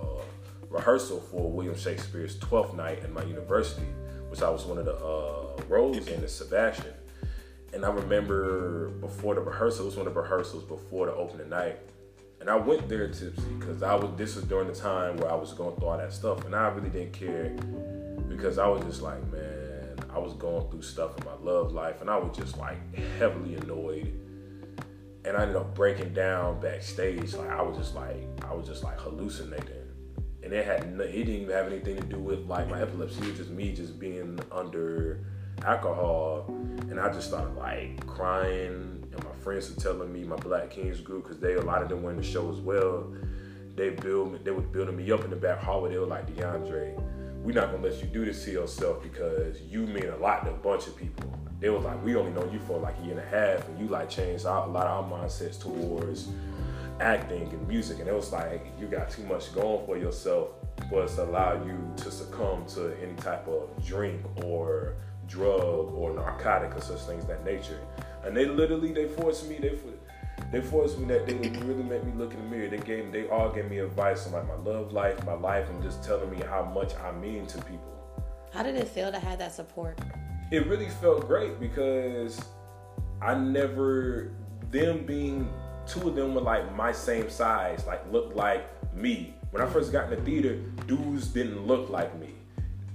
[0.69, 3.87] rehearsal for William Shakespeare's Twelfth Night at my university,
[4.29, 6.93] which I was one of the uh, roles in the Sebastian.
[7.73, 11.49] And I remember before the rehearsal, it was one of the rehearsals before the opening
[11.49, 11.79] night.
[12.39, 14.09] And I went there tipsy because I was.
[14.17, 16.69] This was during the time where I was going through all that stuff, and I
[16.69, 17.49] really didn't care
[18.29, 21.99] because I was just like, man, I was going through stuff in my love life,
[21.99, 22.77] and I was just like
[23.17, 24.13] heavily annoyed.
[25.25, 27.33] And I ended up breaking down backstage.
[27.33, 28.15] Like I was just like
[28.49, 29.78] I was just like hallucinating,
[30.43, 33.21] and it had no, it didn't even have anything to do with like my epilepsy.
[33.21, 35.25] It was just me just being under
[35.65, 39.03] alcohol, and I just started like crying.
[39.11, 41.89] And my friends were telling me my Black Kings group because they a lot of
[41.89, 43.11] them were in the show as well.
[43.75, 45.91] They build they were building me up in the back hallway.
[45.91, 46.97] They were like DeAndre
[47.43, 50.51] we're not gonna let you do this to yourself because you mean a lot to
[50.51, 51.33] a bunch of people.
[51.59, 53.79] They was like, we only know you for like a year and a half, and
[53.79, 56.29] you like changed a lot of our mindsets towards
[56.99, 57.99] acting and music.
[57.99, 60.49] And it was like, you got too much going for yourself
[60.89, 64.95] for us to allow you to succumb to any type of drink or
[65.27, 67.79] drug or narcotic or such things that nature.
[68.23, 69.77] And they literally, they forced me, they
[70.51, 72.69] they forced me that they really made me look in the mirror.
[72.69, 75.83] They gave they all gave me advice on like my love life, my life, and
[75.83, 78.25] just telling me how much I mean to people.
[78.51, 79.99] How did it feel to have that support?
[80.51, 82.41] It really felt great because
[83.21, 84.31] I never
[84.71, 85.53] them being
[85.89, 89.33] two of them were like my same size, like looked like me.
[89.51, 90.55] When I first got in the theater,
[90.87, 92.29] dudes didn't look like me.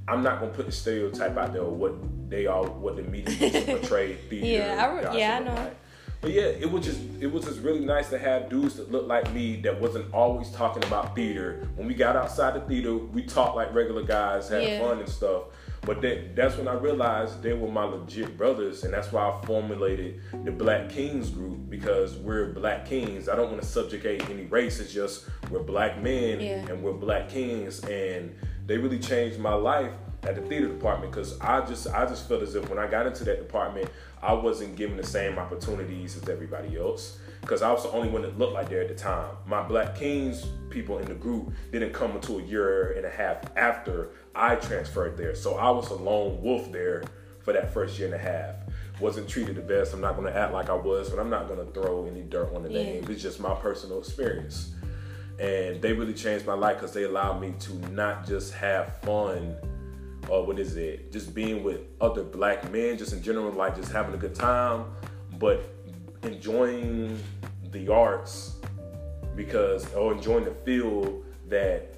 [0.06, 1.94] I'm not gonna put the stereotype out there of what
[2.30, 4.46] they all what the media portray theater.
[4.46, 5.54] yeah, I, yeah, I know.
[5.54, 5.76] Like.
[6.20, 9.08] But yeah, it was just it was just really nice to have dudes that looked
[9.08, 11.68] like me that wasn't always talking about theater.
[11.76, 14.80] When we got outside the theater, we talked like regular guys, had yeah.
[14.80, 15.44] fun and stuff.
[15.84, 19.44] But that, that's when I realized they were my legit brothers, and that's why I
[19.44, 23.28] formulated the Black Kings group because we're Black Kings.
[23.28, 24.80] I don't want to subjugate any race.
[24.80, 26.66] It's just we're Black men yeah.
[26.68, 28.34] and we're Black Kings, and
[28.66, 29.92] they really changed my life
[30.22, 33.06] at the theater department because I just I just felt as if when I got
[33.06, 33.90] into that department,
[34.22, 38.22] I wasn't given the same opportunities as everybody else because I was the only one
[38.22, 39.36] that looked like there at the time.
[39.46, 43.42] My Black Kings people in the group didn't come until a year and a half
[43.54, 47.04] after I transferred there, so I was a lone wolf there
[47.42, 48.54] for that first year and a half.
[48.98, 49.92] Wasn't treated the best.
[49.92, 52.22] I'm not going to act like I was, but I'm not going to throw any
[52.22, 52.82] dirt on the yeah.
[52.82, 53.06] name.
[53.10, 54.72] It's just my personal experience.
[55.38, 59.54] And they really changed my life because they allowed me to not just have fun
[60.30, 61.12] or what is it?
[61.12, 64.86] Just being with other black men, just in general, like just having a good time,
[65.38, 65.73] but
[66.24, 67.18] enjoying
[67.70, 68.56] the arts
[69.36, 71.96] because or enjoying the field that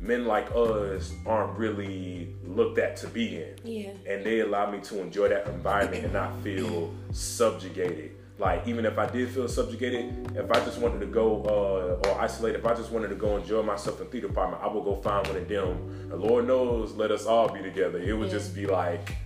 [0.00, 3.54] men like us aren't really looked at to be in.
[3.64, 3.90] Yeah.
[4.08, 8.98] And they allow me to enjoy that environment and not feel subjugated like even if
[8.98, 12.74] I did feel subjugated, if I just wanted to go uh, or isolate, if I
[12.74, 15.48] just wanted to go enjoy myself in theater department, I would go find one of
[15.48, 16.10] them.
[16.12, 17.98] And Lord knows, let us all be together.
[17.98, 18.34] It would yeah.
[18.34, 19.16] just be like,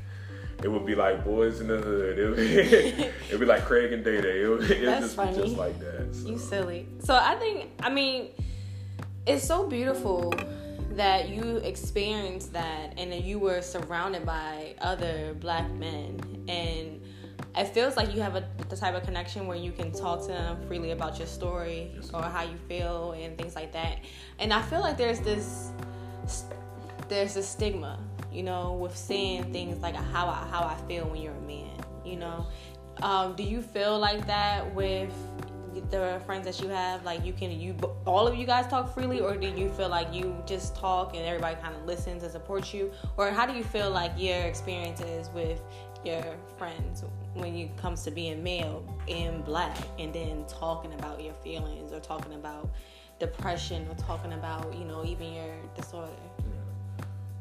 [0.62, 2.18] it would be like boys in the hood.
[2.18, 4.42] It would be, it'd be like Craig and Day Day.
[4.42, 5.37] It would, it just funny.
[5.37, 6.14] be just like that.
[6.14, 6.29] So.
[6.29, 6.87] You silly.
[7.01, 8.31] So I think, I mean,
[9.27, 10.35] it's so beautiful
[10.92, 17.01] that you experienced that and that you were surrounded by other black men and
[17.57, 20.29] it feels like you have a the type of connection where you can talk to
[20.29, 23.99] them freely about your story or how you feel and things like that.
[24.38, 25.70] And I feel like there's this
[27.09, 27.99] there's a stigma,
[28.33, 31.71] you know, with saying things like how I, how I feel when you're a man,
[32.05, 32.47] you know.
[33.03, 35.12] Um, do you feel like that with
[35.90, 37.05] the friends that you have?
[37.05, 37.75] Like you can you
[38.07, 41.25] all of you guys talk freely, or do you feel like you just talk and
[41.25, 45.31] everybody kind of listens and supports you, or how do you feel like your experiences
[45.35, 45.61] with
[46.05, 46.23] your
[46.57, 51.93] friends when it comes to being male and black, and then talking about your feelings
[51.93, 52.71] or talking about
[53.19, 56.12] depression or talking about you know even your disorder?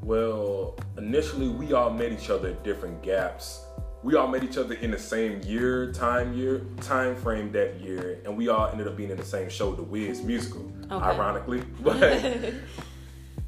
[0.01, 3.65] Well, initially we all met each other at different gaps.
[4.01, 8.21] We all met each other in the same year, time year, time frame that year,
[8.23, 10.71] and we all ended up being in the same show, The Wiz musical.
[10.89, 11.05] Okay.
[11.05, 12.53] Ironically, but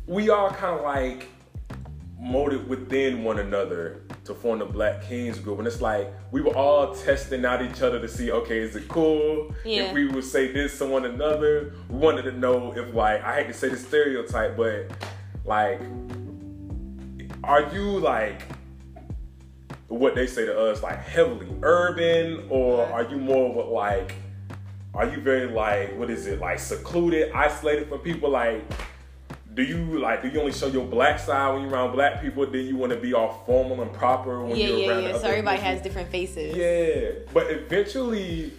[0.08, 1.30] we all kind of like
[2.20, 6.56] molded within one another to form the Black Kings group, and it's like we were
[6.56, 9.84] all testing out each other to see, okay, is it cool Yeah.
[9.84, 11.74] if we would say this to one another?
[11.90, 14.92] We wanted to know if, like, I hate to say the stereotype, but
[15.46, 15.80] like
[17.44, 18.42] are you like
[19.88, 24.16] what they say to us like heavily urban or are you more of a like
[24.94, 28.64] are you very like what is it like secluded isolated from people like
[29.54, 32.46] do you like do you only show your black side when you're around black people
[32.46, 35.10] then you want to be all formal and proper when yeah, you're yeah, around yeah.
[35.10, 35.72] other So everybody people?
[35.72, 36.56] has different faces.
[36.56, 38.54] Yeah, but eventually,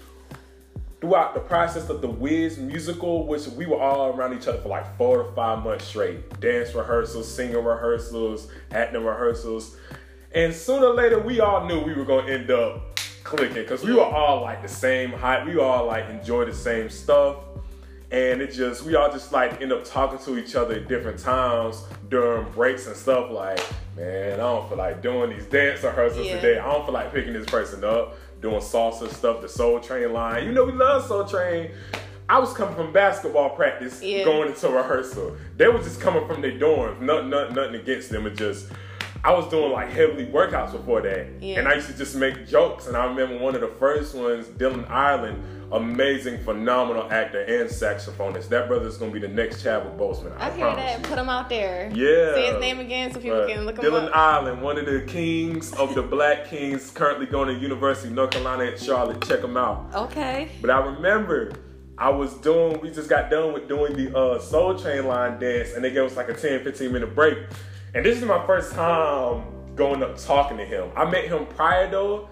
[1.02, 4.68] throughout the process of the Wiz musical, which we were all around each other for
[4.68, 9.76] like four to five months straight dance rehearsals, singing rehearsals, acting rehearsals.
[10.32, 13.82] And sooner or later, we all knew we were going to end up clicking because
[13.82, 15.44] we were all like the same height.
[15.44, 17.38] We all like enjoy the same stuff.
[18.12, 21.18] And it just, we all just like end up talking to each other at different
[21.18, 23.58] times during breaks and stuff like,
[23.96, 26.36] man, I don't feel like doing these dance rehearsals Yeah.
[26.36, 26.58] today.
[26.60, 30.44] I don't feel like picking this person up, doing salsa stuff, the Soul Train line.
[30.44, 31.70] You know, we love Soul Train.
[32.28, 34.24] I was coming from basketball practice, Yeah.
[34.24, 35.36] going into rehearsal.
[35.56, 37.00] They were just coming from their dorms.
[37.00, 38.26] Nothing, nothing, nothing against them.
[38.26, 38.66] It just,
[39.24, 41.60] I was doing like heavily workouts before that, Yeah.
[41.60, 42.88] and I used to just make jokes.
[42.88, 48.48] And I remember one of the first ones, Dylan Ireland, amazing, phenomenal actor and saxophonist.
[48.48, 50.36] That brother's gonna be the next Chadwick Boseman.
[50.38, 50.98] I, I hear that.
[50.98, 51.04] you.
[51.08, 51.88] Put him out there.
[51.94, 52.34] Yeah.
[52.34, 54.02] Say his name again so people But can look him up.
[54.02, 54.16] Dylan up.
[54.16, 58.32] Ireland, one of the kings of the Black Kings, currently going to University of North
[58.32, 59.24] Carolina at Charlotte.
[59.26, 59.86] Check him out.
[59.94, 60.48] Okay.
[60.60, 61.52] But I remember
[61.96, 65.74] I was doing, we just got done with doing the uh, Soul Train line dance,
[65.74, 67.38] and they gave us like a 10, 15 minute break.
[67.94, 69.44] And this is my first time
[69.76, 70.90] going up talking to him.
[70.96, 72.28] I met him prior though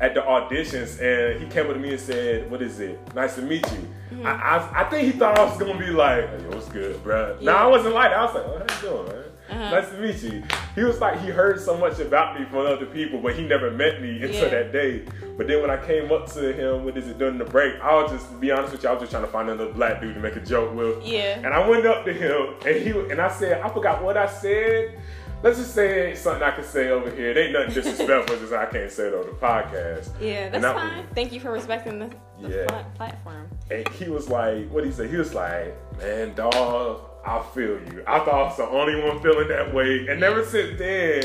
[0.00, 2.98] at the auditions, and he came up to me and said, What is it?
[3.14, 3.88] Nice to meet you.
[4.12, 4.26] Mm-hmm.
[4.26, 7.40] I, I, I think he thought I was gonna be like, Hey, what's good, bruh?
[7.40, 7.52] Yeah.
[7.52, 8.18] Nah, I wasn't like that.
[8.18, 9.24] I was like, oh, How you doing, man?
[9.50, 9.70] Uh-huh.
[9.70, 10.42] Nice to meet you.
[10.74, 13.70] He was like, he heard so much about me from other people, but he never
[13.70, 14.48] met me until Yeah.
[14.48, 15.04] that day.
[15.36, 17.94] But then when I came up to him, what is it, during the break, I
[17.94, 20.00] was just, to be honest with you, I was just trying to find another black
[20.00, 21.04] dude to make a joke with.
[21.04, 21.38] Yeah.
[21.38, 24.26] And I went up to him, and he and I said, I forgot what I
[24.26, 24.98] said.
[25.40, 27.30] Let's just say something I can say over here.
[27.30, 30.10] It ain't nothing disrespectful, just I can't say it on the podcast.
[30.20, 31.06] Yeah, that's fine.
[31.14, 32.10] Thank you for respecting the,
[32.42, 32.66] the Yeah.
[32.66, 33.48] pla- platform.
[33.70, 35.06] and he was like, what he say?
[35.06, 38.02] He was like, man, dog, I feel you.
[38.06, 40.08] I thought I was the only one feeling that way.
[40.08, 41.24] And ever since then,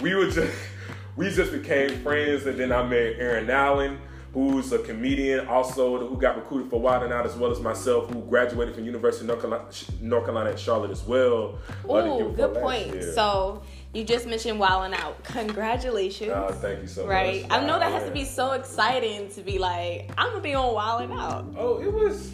[0.00, 0.56] we were just
[1.16, 2.46] we just became friends.
[2.46, 3.98] And then I met Aaron Allen,
[4.32, 8.08] who's a comedian, also who got recruited for Wild 'N Out, as well as myself,
[8.10, 9.68] who graduated from University of North Carolina,
[10.00, 11.58] North Carolina at Charlotte as well.
[11.84, 12.94] Ooh, good point.
[12.94, 13.12] year.
[13.12, 15.24] So you just mentioned Wildin' Out.
[15.24, 16.30] Congratulations.
[16.30, 17.42] Uh, thank you so right?
[17.42, 17.50] much.
[17.50, 17.60] Right.
[17.60, 20.74] I know that has to be so exciting to be like, I'm gonna be on
[20.74, 21.44] Wildin' Out.
[21.56, 22.30] Oh, it was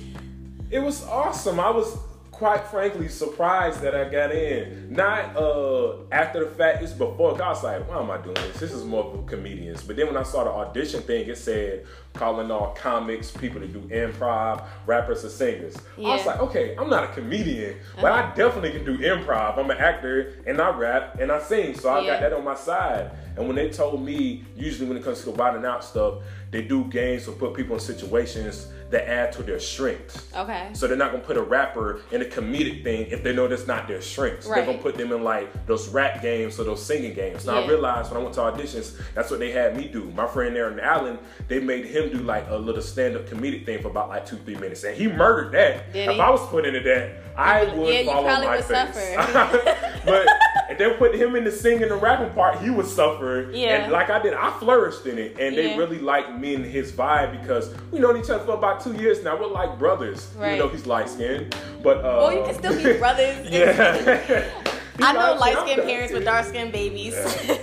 [0.70, 1.58] it was awesome.
[1.58, 1.96] I was
[2.36, 4.92] quite frankly surprised that I got in.
[4.94, 7.40] Not uh after the fact, it's before.
[7.42, 8.60] I was like, why am I doing this?
[8.60, 9.82] This is more for comedians.
[9.82, 13.66] But then when I saw the audition thing, it said calling all comics, people to
[13.66, 15.76] do improv, rappers or singers.
[15.98, 19.58] I was like, okay, I'm not a comedian, but I definitely can do improv.
[19.58, 21.74] I'm an actor and I rap and I sing.
[21.74, 22.06] So I Yeah.
[22.06, 23.10] got that on my side.
[23.36, 26.62] And when they told me, usually when it comes to the and out stuff, they
[26.62, 30.26] do games to put people in situations that add to their strengths.
[30.34, 30.68] Okay.
[30.72, 33.66] So they're not gonna put a rapper in a comedic thing if they know that's
[33.66, 34.46] not their strengths.
[34.46, 34.56] Right.
[34.56, 37.46] They're gonna put them in like those rap games or those singing games.
[37.46, 40.10] Now I realized when I went to auditions, that's what they had me do.
[40.14, 41.18] My friend Aaron Allen,
[41.48, 44.56] they made him do like a little stand-up comedic thing for about like two, three
[44.56, 44.84] minutes.
[44.84, 45.92] And he murdered that.
[45.92, 46.20] Did if he?
[46.20, 49.14] I was put into that, I would- yeah, probably my would face.
[49.14, 49.76] suffer.
[50.06, 50.26] but
[50.70, 53.50] if they put him in the singing and rapping part, he would suffer.
[53.52, 53.82] Yeah.
[53.84, 55.36] And like I did, I flourished in it.
[55.38, 55.76] And they Yeah.
[55.76, 59.22] really liked me and his vibe because we known each other for about two years
[59.22, 59.38] now.
[59.38, 60.28] We're like brothers.
[60.36, 60.54] Right.
[60.54, 61.54] Even though he's light skinned.
[61.82, 63.48] But uh Well, you can still be brothers.
[63.50, 64.44] Yeah.
[64.98, 67.12] I know light skinned parents with dark skinned babies.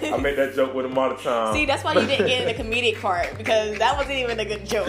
[0.01, 0.13] Yeah.
[0.13, 1.55] I made that joke with him all the time.
[1.55, 4.45] See, that's why you didn't get in the comedic part because that wasn't even a
[4.45, 4.87] good joke.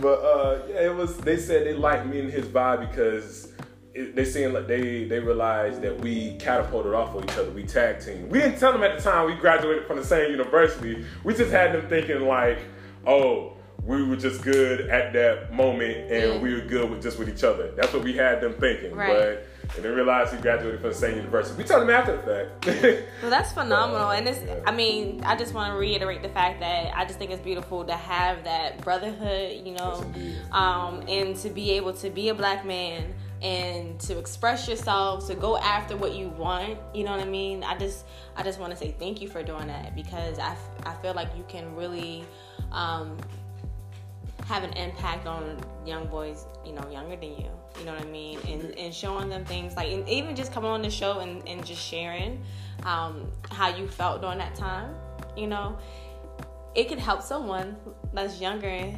[0.00, 1.16] But uh, yeah, it was.
[1.18, 3.52] They said they liked me and his vibe because
[3.94, 7.50] it, they seemed like they they realized that we catapulted off of each other.
[7.50, 8.28] We tag team.
[8.28, 11.04] We didn't tell them at the time we graduated from the same university.
[11.24, 12.58] We just had them thinking like,
[13.06, 17.28] oh, we were just good at that moment and we were good with just with
[17.28, 17.72] each other.
[17.72, 18.94] That's what we had them thinking.
[18.94, 19.08] Right.
[19.08, 19.46] But
[19.76, 21.56] and then realized he graduated from the same university.
[21.56, 23.06] We told him after the fact.
[23.22, 24.40] well, that's phenomenal, uh, and it's.
[24.66, 27.84] I mean, I just want to reiterate the fact that I just think it's beautiful
[27.84, 30.04] to have that brotherhood, you know,
[30.52, 35.34] um, and to be able to be a black man and to express yourself to
[35.34, 38.04] go after what you want you know what i mean i just
[38.36, 40.54] i just want to say thank you for doing that because i,
[40.84, 42.22] I feel like you can really
[42.72, 43.16] um,
[44.50, 47.48] have an impact on young boys you know younger than you
[47.78, 50.68] you know what i mean and, and showing them things like and even just coming
[50.68, 52.42] on the show and, and just sharing
[52.82, 54.92] um, how you felt during that time
[55.36, 55.78] you know
[56.74, 57.76] it can help someone
[58.12, 58.92] that's younger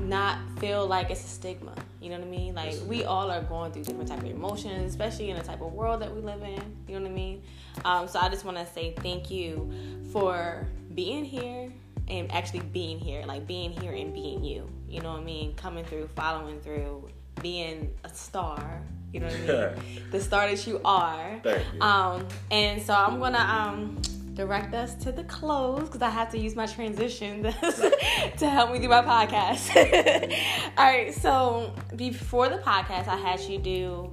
[0.00, 1.74] not feel like it's a stigma.
[2.00, 2.54] You know what I mean?
[2.54, 5.72] Like we all are going through different type of emotions, especially in the type of
[5.72, 6.62] world that we live in.
[6.86, 7.42] You know what I mean?
[7.84, 9.70] Um, so I just want to say thank you
[10.12, 11.72] for being here
[12.06, 14.70] and actually being here, like being here and being you.
[14.88, 15.54] You know what I mean?
[15.54, 17.08] Coming through, following through,
[17.42, 18.82] being a star.
[19.12, 20.02] You know what I mean?
[20.10, 21.40] the star that you are.
[21.42, 21.80] Thank you.
[21.80, 24.00] Um, and so I'm gonna um
[24.38, 27.42] direct us to the close because I have to use my transition
[28.38, 29.74] to help me do my podcast.
[30.78, 34.12] All right, so before the podcast, I had you do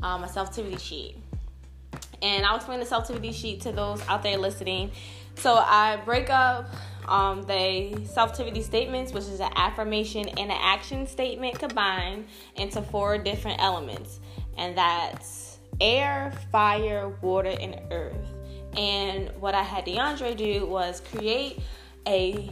[0.00, 1.16] um, a self-tivity sheet.
[2.22, 4.92] And I'll explain the self-tivity sheet to those out there listening.
[5.36, 6.68] So I break up
[7.06, 12.26] um, the self-tivity statements, which is an affirmation and an action statement combined
[12.56, 14.20] into four different elements.
[14.56, 18.14] And that's air, fire, water, and earth.
[18.76, 21.60] And what I had DeAndre do was create
[22.06, 22.50] a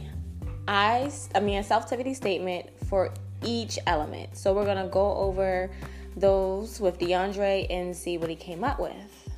[0.67, 4.37] I I mean a self-tivity statement for each element.
[4.37, 5.69] So we're gonna go over
[6.15, 9.29] those with DeAndre and see what he came up with.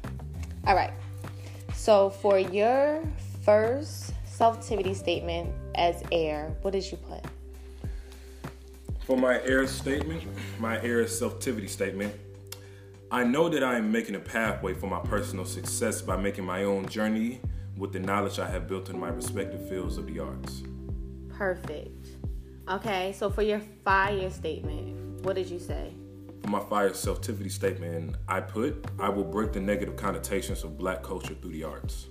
[0.68, 0.94] All right.
[1.74, 3.04] So for your
[3.44, 7.22] first self-tivity statement as air, what did you put?
[9.06, 10.24] For my air statement,
[10.60, 12.14] my air self-tivity statement,
[13.12, 16.64] I know that I am making a pathway for my personal success by making my
[16.64, 17.40] own journey
[17.78, 20.64] with the knowledge I have built in my respective fields of the arts.
[21.30, 22.08] Perfect.
[22.70, 25.94] Okay, so for your fire statement, what did you say?
[26.42, 31.04] For my fire self-tivity statement, I put, I will break the negative connotations of black
[31.04, 32.08] culture through the arts.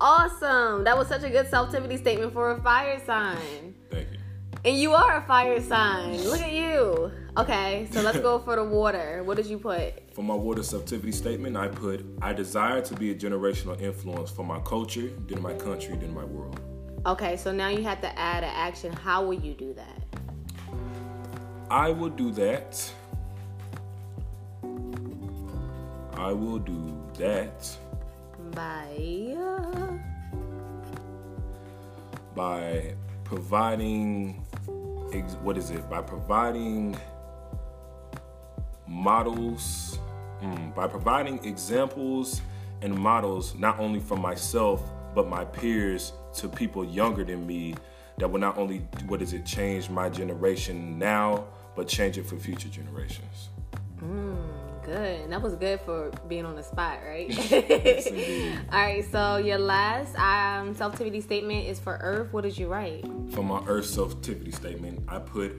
[0.00, 0.84] Awesome.
[0.84, 3.74] That was such a good self-tivity statement for a fire sign.
[3.90, 4.18] Thank you.
[4.64, 6.22] And you are a fire sign.
[6.24, 7.12] Look at you.
[7.36, 9.22] Okay, so let's go for the water.
[9.24, 10.14] What did you put?
[10.14, 14.44] For my water self-tivity statement, I put, I desire to be a generational influence for
[14.44, 16.60] my culture, then my country, then my world.
[17.06, 18.92] Okay, so now you have to add an action.
[18.92, 20.02] How will you do that?
[21.70, 22.90] I will do that.
[26.16, 27.76] I will do that.
[28.54, 29.36] By.
[32.34, 32.94] By
[33.24, 34.44] providing.
[35.42, 35.88] What is it?
[35.88, 36.96] By providing
[38.86, 39.98] models
[40.42, 42.42] mm, by providing examples
[42.82, 44.82] and models not only for myself
[45.14, 47.74] but my peers to people younger than me
[48.18, 51.44] that will not only what does it change my generation now
[51.74, 53.48] but change it for future generations
[54.00, 54.36] mm,
[54.84, 58.06] good that was good for being on the spot right yes,
[58.72, 63.04] all right so your last um, self-tivity statement is for earth what did you write
[63.30, 65.58] for my earth self-tivity statement i put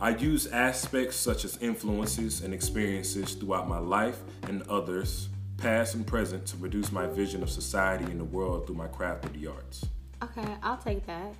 [0.00, 6.06] I use aspects such as influences and experiences throughout my life and others, past and
[6.06, 9.46] present, to produce my vision of society and the world through my craft of the
[9.46, 9.86] arts.
[10.22, 11.34] Okay, I'll take that.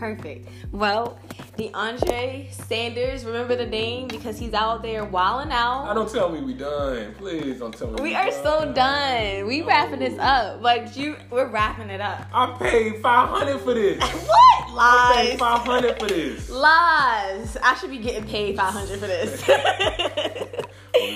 [0.00, 0.48] Perfect.
[0.72, 1.18] Well,
[1.58, 5.84] DeAndre Sanders, remember the name because he's out there wilding out.
[5.90, 7.14] I don't tell me we done.
[7.18, 7.96] Please don't tell me.
[7.96, 8.42] We, we are done.
[8.42, 9.46] so done.
[9.46, 9.66] We no.
[9.66, 12.26] wrapping this up, but you, we're wrapping it up.
[12.32, 14.00] I paid five hundred for this.
[14.26, 14.78] what lies?
[14.78, 16.48] I paid five hundred for this.
[16.48, 17.58] Lies.
[17.62, 19.42] I should be getting paid five hundred for this.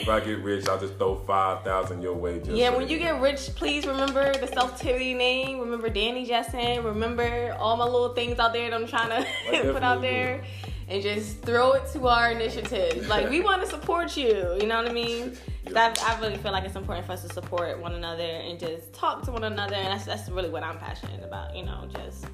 [0.01, 2.41] if I get rich, I'll just throw five thousand your way.
[2.45, 5.61] yeah, when you get rich, please remember the self-tivity name.
[5.61, 6.85] Remember Danny Jessen.
[6.85, 10.43] Remember all my little things out there that I'm trying to put out there,
[10.89, 13.07] and just throw it to our initiative.
[13.09, 14.57] Like we want to support you.
[14.61, 15.37] You know what I mean?
[15.75, 18.93] I, I really feel like it's important for us to support one another and just
[18.93, 21.57] talk to one another, and that's that's really what I'm passionate about.
[21.57, 22.27] You know, just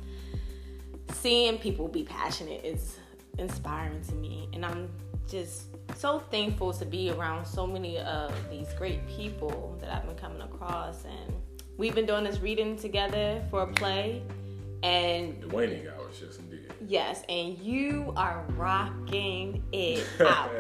[1.13, 2.97] seeing people be passionate is
[3.39, 4.89] inspiring to me, and I'm
[5.29, 10.17] just so thankful to be around so many of these great people that I've been
[10.17, 11.35] coming across, and
[11.77, 14.23] we've been doing this reading together for a play,
[14.83, 16.73] and The waning hours, yes indeed.
[16.87, 20.51] yes, and you are rocking it out.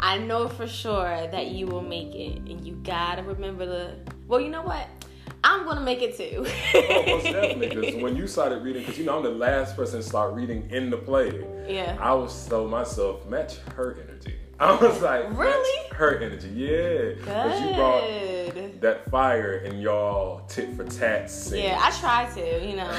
[0.00, 3.94] I know for sure that you will make it, and you gotta remember the.
[4.26, 4.86] Well, you know what?
[5.44, 6.44] I'm gonna make it too.
[6.74, 7.68] oh, most definitely.
[7.68, 10.68] Because when you started reading, because you know I'm the last person to start reading
[10.70, 11.44] in the play.
[11.68, 11.96] yeah.
[12.00, 14.34] I was told myself match her energy.
[14.60, 15.88] I was like, Really?
[15.92, 17.14] her energy, yeah.
[17.14, 18.00] Because you brought
[18.54, 18.80] Good.
[18.80, 21.30] that fire and y'all tit for tat.
[21.30, 21.62] scene.
[21.64, 22.92] Yeah, I try to, you know.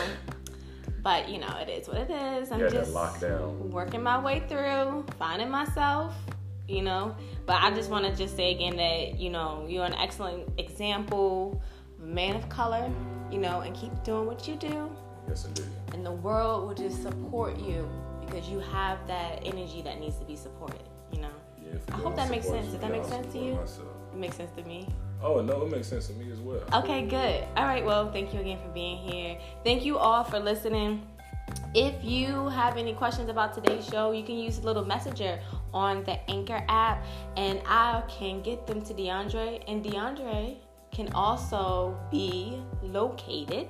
[1.01, 2.51] But you know, it is what it is.
[2.51, 3.57] I'm Yeah, just lockdown.
[3.71, 6.13] working my way through, finding myself,
[6.67, 7.15] you know.
[7.45, 11.61] But I just want to just say again that you know you're an excellent example,
[11.99, 12.89] man of color,
[13.31, 14.89] you know, and keep doing what you do,
[15.27, 15.67] Yes, indeed.
[15.93, 17.89] and the world will just support you
[18.25, 20.81] because you have that energy that needs to be supported.
[21.91, 22.67] I hope that makes sense.
[22.67, 23.55] Does that make sense to you?
[23.55, 23.87] myself.
[24.13, 24.87] it makes sense to me.
[25.21, 26.61] Oh no, it makes sense to me as well.
[26.73, 27.43] Okay, good.
[27.57, 29.37] All right, well, thank you again for being here.
[29.63, 31.05] Thank you all for listening.
[31.73, 35.39] If you have any questions about today's show, you can use a little messenger
[35.73, 37.05] on the Anchor app
[37.37, 39.63] and I can get them to DeAndre.
[39.67, 40.57] And DeAndre
[40.91, 43.69] can also be located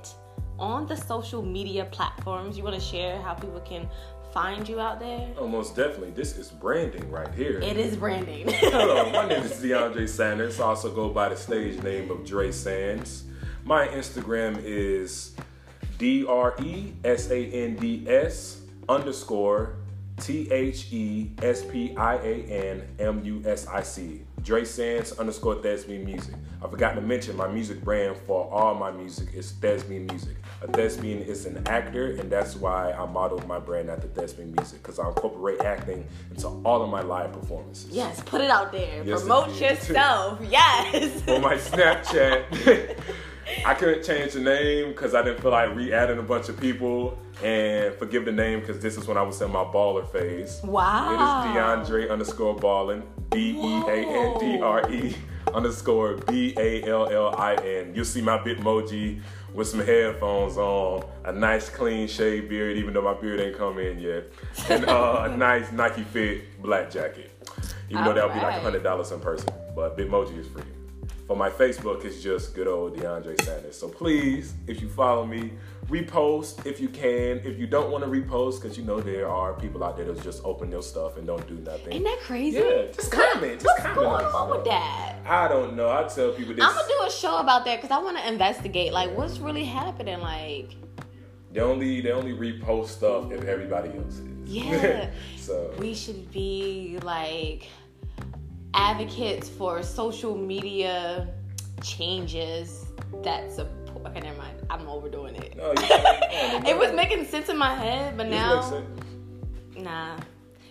[0.58, 2.58] on the social media platforms.
[2.58, 3.90] You want to share how people can
[4.32, 5.28] find you out there?
[5.38, 6.12] Oh, most definitely.
[6.12, 7.60] This is branding right here.
[7.60, 8.48] It is branding.
[8.50, 10.60] Hello, my name is DeAndre Sanders.
[10.60, 13.24] I also go by the stage name of Dre Sands.
[13.64, 15.36] My Instagram is
[15.98, 19.76] D R E S A N D S underscore
[20.18, 24.22] T H E S P I A N M U S I C.
[24.44, 26.34] Dre Sands underscore Thespian Music.
[26.64, 30.36] I forgot to mention my music brand for all my music is Thespian Music.
[30.62, 34.82] A thespian is an actor, and that's why I modeled my brand after Thespian Music
[34.82, 37.90] because I incorporate acting into all of my live performances.
[37.92, 39.04] yes, put it out there.
[39.06, 40.40] Yes, Promote yourself.
[40.50, 41.28] Yes.
[41.28, 42.98] on my Snapchat.
[43.66, 47.18] I couldn't change the name because I didn't feel like re-adding a bunch of people.
[47.44, 50.60] And forgive the name because this is when I was in my baller phase.
[50.64, 51.10] Wow.
[51.12, 53.02] It is DeAndre underscore ballin.
[53.30, 55.16] D E A N D R E
[55.54, 57.94] underscore B A L L I N.
[57.96, 59.22] You'll see my Bitmoji
[59.54, 63.80] with some headphones on, a nice clean shave beard, even though my beard ain't come
[63.80, 64.26] in yet,
[64.70, 67.32] and uh, a nice Nike Fit black jacket.
[67.90, 68.62] Even though that'll be like Alright.
[68.62, 70.62] hundred dollars in person, but Bitmoji is free.
[71.30, 73.78] For my Facebook, it's just good old DeAndre Sanders.
[73.78, 75.52] So please, if you follow me,
[75.86, 77.40] repost if you can.
[77.46, 80.24] If you don't want to repost, because you know there are people out there that
[80.24, 81.92] just open their stuff and don't do nothing.
[81.92, 82.58] Isn't that crazy?
[82.58, 83.62] Yeah, just comment.
[83.62, 85.18] Just What's comment going on on with that?
[85.24, 85.92] I don't know.
[85.92, 86.66] I tell people this.
[86.66, 88.92] I'm gonna do a show about that because I want to investigate.
[88.92, 90.22] Like, what's really happening?
[90.22, 90.72] Like,
[91.54, 94.50] They only they only repost stuff if everybody else is.
[94.50, 95.12] Yeah.
[95.38, 97.68] so we should be like
[98.74, 101.28] advocates for social media
[101.82, 102.86] changes
[103.24, 103.76] that support.
[104.08, 104.56] Okay, never mind.
[104.70, 105.58] I'm overdoing it.
[105.58, 105.74] no.
[106.68, 108.84] It was making sense in my head, but now,
[109.76, 110.18] nah.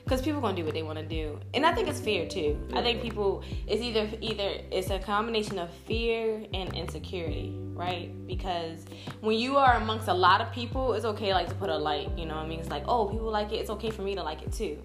[0.05, 2.59] Because people gonna do what they want to do, and I think it's fear too.
[2.73, 8.11] I think people it's either either it's a combination of fear and insecurity, right?
[8.27, 8.87] Because
[9.21, 12.09] when you are amongst a lot of people, it's okay like to put a like,
[12.17, 12.37] you know.
[12.37, 13.57] what I mean, it's like oh, people like it.
[13.57, 14.79] It's okay for me to like it too.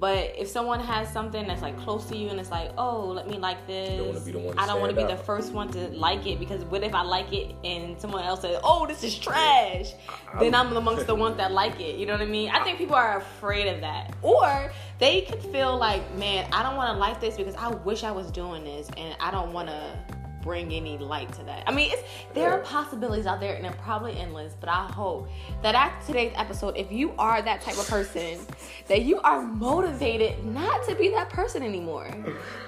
[0.00, 3.28] But if someone has something that's like close to you and it's like, oh, let
[3.28, 5.18] me like this, don't wanna be the one to I don't want to be the
[5.18, 8.58] first one to like it because what if I like it and someone else says,
[8.64, 9.92] oh, this is trash?
[10.40, 11.96] then I'm amongst the ones that like it.
[11.96, 12.48] You know what I mean?
[12.48, 14.14] I think people are afraid of that.
[14.22, 18.02] Or they could feel like, man, I don't want to like this because I wish
[18.02, 21.64] I was doing this and I don't want to bring any light to that.
[21.66, 22.02] I mean, it's
[22.34, 25.28] there are possibilities out there and they're probably endless, but I hope
[25.62, 28.38] that after today's episode, if you are that type of person,
[28.88, 32.10] that you are motivated not to be that person anymore.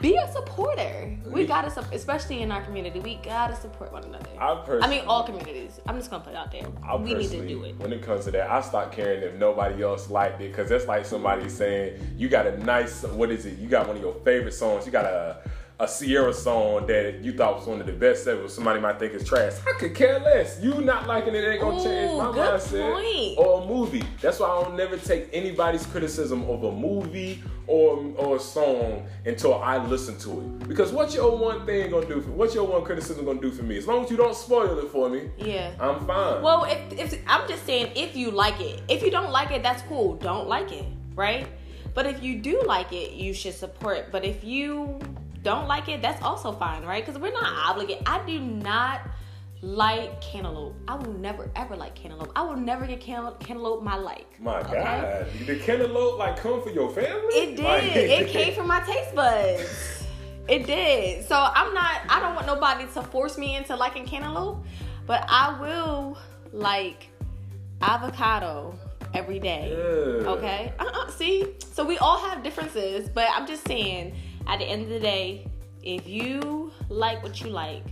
[0.01, 1.17] Be a supporter.
[1.27, 4.29] We gotta, especially in our community, we gotta support one another.
[4.39, 5.81] I I mean, all communities.
[5.87, 6.67] I'm just gonna put it out there.
[6.83, 7.79] I we need to do it.
[7.79, 10.87] When it comes to that, I start caring if nobody else liked it because that's
[10.87, 13.59] like somebody saying you got a nice, what is it?
[13.59, 14.87] You got one of your favorite songs.
[14.87, 15.39] You got a
[15.81, 18.49] a Ciara song that you thought was one of the best ever.
[18.49, 19.55] Somebody might think it's trash.
[19.67, 20.61] I could care less.
[20.63, 22.93] You not liking it ain't gonna change Ooh, my good mindset.
[22.93, 23.39] point.
[23.39, 24.05] Or a movie.
[24.21, 29.07] That's why I don't never take anybody's criticism of a movie or or a song
[29.27, 30.69] until I listen to it.
[30.69, 32.31] Because what's your one thing gonna do for?
[32.31, 33.77] What's your one criticism gonna do for me?
[33.79, 35.73] As long as you don't spoil it for me, Yeah.
[35.81, 36.43] I'm fine.
[36.43, 39.63] Well, if, if I'm just saying, if you like it, if you don't like it,
[39.63, 40.15] that's cool.
[40.17, 41.49] Don't like it, right?
[41.95, 44.11] But if you do like it, you should support.
[44.13, 44.99] But if you
[45.43, 47.05] don't like it, that's also fine, right?
[47.05, 48.05] Because we're not obligated.
[48.07, 49.03] I do not
[49.63, 50.75] like cantaloupe.
[50.89, 52.33] I will never ever like cantaloupe.
[52.35, 54.41] I will never get cantal- cantaloupe my like.
[54.41, 54.75] My okay?
[54.75, 57.35] God, did cantaloupe like come for your family?
[57.35, 57.65] It did.
[57.65, 60.05] Like- it came from my taste buds.
[60.49, 61.25] It did.
[61.27, 62.03] So I'm not.
[62.09, 64.65] I don't want nobody to force me into liking cantaloupe,
[65.07, 66.19] but I will
[66.53, 67.07] like
[67.81, 68.77] avocado
[69.15, 69.71] every day.
[69.71, 70.31] Yeah.
[70.31, 70.73] Okay.
[70.79, 71.11] Uh-uh.
[71.11, 74.15] See, so we all have differences, but I'm just saying.
[74.47, 75.47] At the end of the day,
[75.83, 77.85] if you like what you like,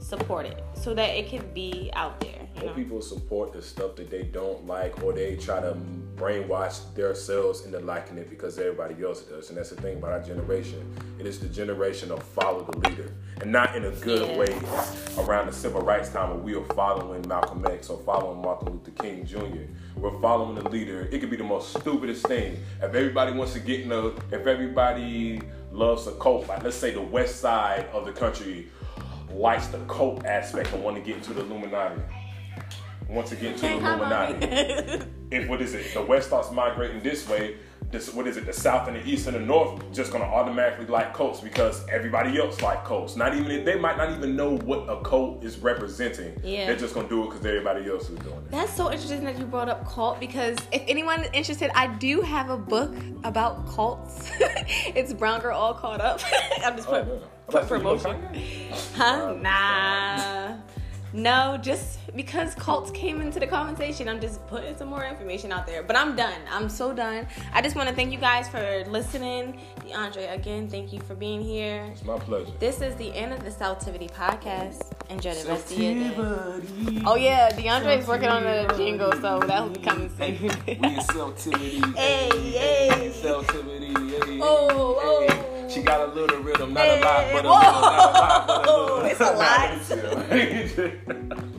[0.00, 2.32] support it so that it can be out there.
[2.56, 2.74] You More know?
[2.74, 5.76] people support the stuff that they don't like, or they try to
[6.16, 9.48] brainwash themselves into liking it because everybody else does.
[9.50, 10.82] And that's the thing about our generation.
[11.18, 14.38] It is the generation of follow the leader, and not in a good Yeah.
[14.38, 15.24] way.
[15.24, 18.92] Around the civil rights time, where we are following Malcolm X or following Martin Luther
[19.02, 19.66] King Jr.
[19.96, 21.08] We're following the leader.
[21.12, 22.56] It could be the most stupidest thing.
[22.80, 25.40] If everybody wants to get in a, if everybody
[25.78, 28.68] loves the cult, like let's say the west side of the country
[29.32, 32.00] likes the cult aspect and want to get into the Illuminati.
[33.08, 35.04] Want to get into the Illuminati.
[35.30, 35.92] If what is it?
[35.92, 37.58] The West starts migrating this way.
[37.90, 38.44] This what is it?
[38.44, 42.38] The South and the East and the North just gonna automatically like cults because everybody
[42.38, 43.16] else like cults.
[43.16, 46.38] Not even they might not even know what a cult is representing.
[46.44, 46.66] Yeah.
[46.66, 48.50] They're just gonna do it because everybody else is doing it.
[48.50, 52.20] That's so interesting that you brought up cult because if anyone is interested, I do
[52.20, 54.30] have a book about cults.
[54.38, 56.20] it's Brown Girl All Caught Up.
[56.62, 57.20] I'm just oh, putting man.
[57.46, 58.22] put I thought promotion.
[58.96, 59.30] Huh?
[59.30, 60.56] Oh, nah.
[61.12, 65.66] No, just because cults came into the conversation, I'm just putting some more information out
[65.66, 65.82] there.
[65.82, 66.40] But I'm done.
[66.50, 67.26] I'm so done.
[67.52, 69.60] I just want to thank you guys for listening.
[69.80, 71.88] DeAndre, again, thank you for being here.
[71.92, 72.50] It's my pleasure.
[72.58, 74.92] This is the end of the Self-tivity podcast.
[75.08, 77.02] Enjoy the rest of your day.
[77.06, 80.38] Oh yeah, DeAndre's working on the jingle, so that'll be coming soon.
[80.66, 81.96] We in Self-tivity.
[81.96, 83.12] Hey, hey.
[83.12, 83.94] Self-tivity.
[84.26, 85.34] Hey, Oh, hey.
[85.40, 85.57] oh.
[85.68, 88.68] She got a little rhythm, not a lot, but a little, not a lot, but
[88.68, 89.04] a little.
[89.04, 89.32] It's a
[91.36, 91.54] lot.